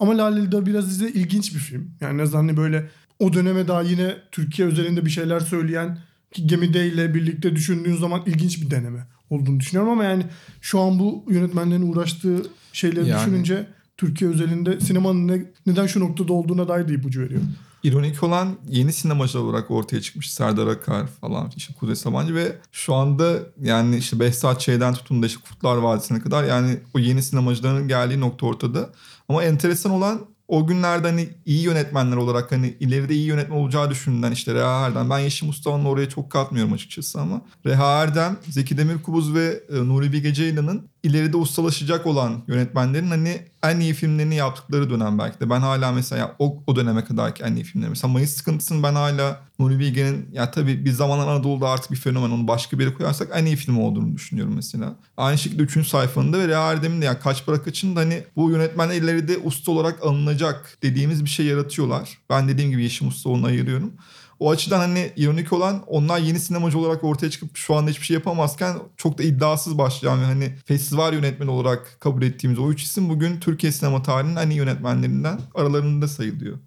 [0.01, 1.91] ama Lale'de biraz size ilginç bir film.
[2.01, 2.89] Yani ne hani böyle
[3.19, 5.99] o döneme daha yine Türkiye özelinde bir şeyler söyleyen
[6.33, 10.27] ki Gemide ile birlikte düşündüğün zaman ilginç bir deneme olduğunu düşünüyorum ama yani
[10.61, 12.43] şu an bu yönetmenlerin uğraştığı
[12.75, 13.67] şeyleri Yani- düşününce
[13.97, 17.41] Türkiye özelinde sinemanın ne- neden şu noktada olduğuna dair de ipucu veriyor.
[17.83, 22.95] İronik olan yeni sinemacı olarak ortaya çıkmış Serdar Akar falan işte Kudret Sabancı ve şu
[22.95, 27.89] anda yani işte Behzat Ç'den tutun da işte Kurtlar Vadisi'ne kadar yani o yeni sinemacıların
[27.89, 28.91] geldiği nokta ortada.
[29.29, 34.33] Ama enteresan olan o günlerde hani iyi yönetmenler olarak hani ileride iyi yönetmen olacağı düşünülen
[34.33, 35.11] işte Reha Erdem.
[35.11, 40.13] Ben Yeşim Mustafa'nın oraya çok katmıyorum açıkçası ama Reha Erdem, Zeki Demirkubuz ve e, Nuri
[40.13, 45.51] Bilge Ceylan'ın ileride ustalaşacak olan yönetmenlerin hani en iyi filmlerini yaptıkları dönem belki de.
[45.51, 47.91] Ben hala mesela o, o döneme kadarki en iyi filmleri.
[47.91, 52.31] Mesela Mayıs Sıkıntısı'nın ben hala Nuri Bilge'nin ya tabii bir zamanlar Anadolu'da artık bir fenomen
[52.31, 54.95] onu başka bir yere koyarsak en iyi film olduğunu düşünüyorum mesela.
[55.17, 55.89] Aynı şekilde 3.
[55.89, 59.73] sayfanında ve Reha Erdem'in de yani kaç para kaçın da hani bu yönetmenler ileride usta
[59.73, 62.19] olarak alınacak dediğimiz bir şey yaratıyorlar.
[62.31, 63.93] Ben dediğim gibi Yeşim Ustaoğlu'nu ayırıyorum.
[64.41, 68.15] O açıdan hani ironik olan onlar yeni sinemacı olarak ortaya çıkıp şu anda hiçbir şey
[68.15, 73.09] yapamazken çok da iddiasız başlayan ve hani festival yönetmeni olarak kabul ettiğimiz o üç isim
[73.09, 76.59] bugün Türkiye sinema tarihinin en iyi yönetmenlerinden aralarında sayılıyor.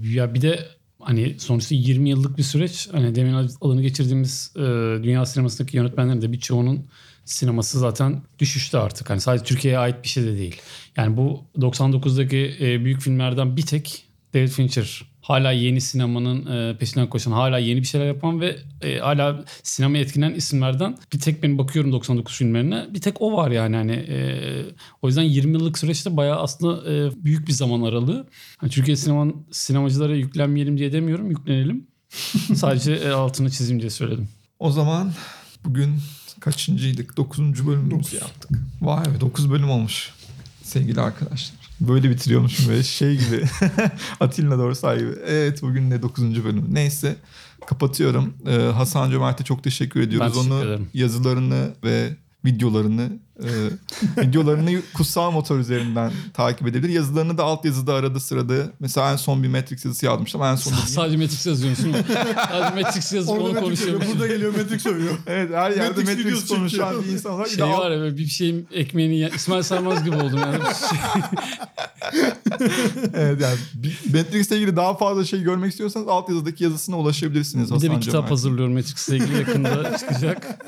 [0.00, 0.68] Ya bir de
[1.00, 2.88] hani sonuçta 20 yıllık bir süreç.
[2.92, 4.60] Hani demin adını geçirdiğimiz e,
[5.02, 6.86] dünya sinemasındaki yönetmenlerin de birçoğunun
[7.24, 9.10] sineması zaten düşüşte artık.
[9.10, 10.56] Hani sadece Türkiye'ye ait bir şey de değil.
[10.96, 14.04] Yani bu 99'daki e, büyük filmlerden bir tek
[14.34, 18.98] David Fincher hala yeni sinemanın e, peşinden koşan, hala yeni bir şeyler yapan ve e,
[18.98, 22.86] hala sinemaya etkilenen isimlerden bir tek ben bakıyorum 99 filmlerine.
[22.94, 24.18] Bir tek o var yani hani e,
[25.02, 28.26] o yüzden 20 yıllık süreçte bayağı aslında e, büyük bir zaman aralığı.
[28.56, 31.86] Hani Türkiye sineman sinemacılara yüklenmeyelim diye demiyorum, yüklenelim.
[32.54, 34.28] Sadece e, altını çizeyim diye söyledim.
[34.58, 35.12] O zaman
[35.64, 35.94] bugün
[36.40, 37.16] kaçıncıydık?
[37.16, 38.12] Dokuzuncu bölümümüzü Dokuz.
[38.12, 38.50] yaptık.
[38.80, 40.10] Vay be dokuz bölüm olmuş
[40.62, 41.57] sevgili arkadaşlar.
[41.80, 43.44] Böyle bitiriyormuşum böyle şey gibi.
[44.20, 45.12] Atilla Dorsay gibi.
[45.26, 46.64] Evet bugün de dokuzuncu bölüm.
[46.74, 47.16] Neyse
[47.66, 48.34] kapatıyorum.
[48.46, 50.26] Ee, Hasan Cömert'e çok teşekkür ediyoruz.
[50.26, 50.88] Ben teşekkür Onu ederim.
[50.94, 53.10] yazılarını ve videolarını
[53.42, 53.48] e,
[54.22, 56.92] videolarını kutsal motor üzerinden takip edebilir.
[56.92, 60.42] Yazılarını da alt yazıda arada sırada mesela en son bir Matrix yazısı yazmıştım.
[60.42, 61.92] En son Sadece Matrix yazıyorsun.
[62.50, 65.14] Sadece Matrix yazıp onu övüyor, Burada geliyor Matrix övüyor.
[65.26, 67.48] Evet her yerde Matrix Matrix, videosu konuşan bir insan olarak.
[67.48, 70.58] Şey var ya böyle bir şeyin ekmeğini ye- İsmail Sarmaz gibi oldum yani.
[73.14, 73.56] evet yani
[74.14, 77.70] Matrix'le ilgili daha fazla şey görmek istiyorsanız alt yazıdaki yazısına ulaşabilirsiniz.
[77.70, 78.30] bir de bir Hasan kitap Cömert'in.
[78.30, 80.58] hazırlıyorum Matrix'le ilgili yakında çıkacak.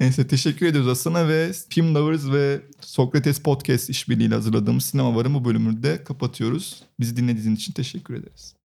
[0.00, 5.44] Neyse teşekkür ediyoruz Hasan'a ve Film Lovers ve Sokrates Podcast işbirliğiyle hazırladığımız Sinema Varı bu
[5.44, 6.82] bölümünü de kapatıyoruz.
[7.00, 8.59] Bizi dinlediğiniz için teşekkür ederiz.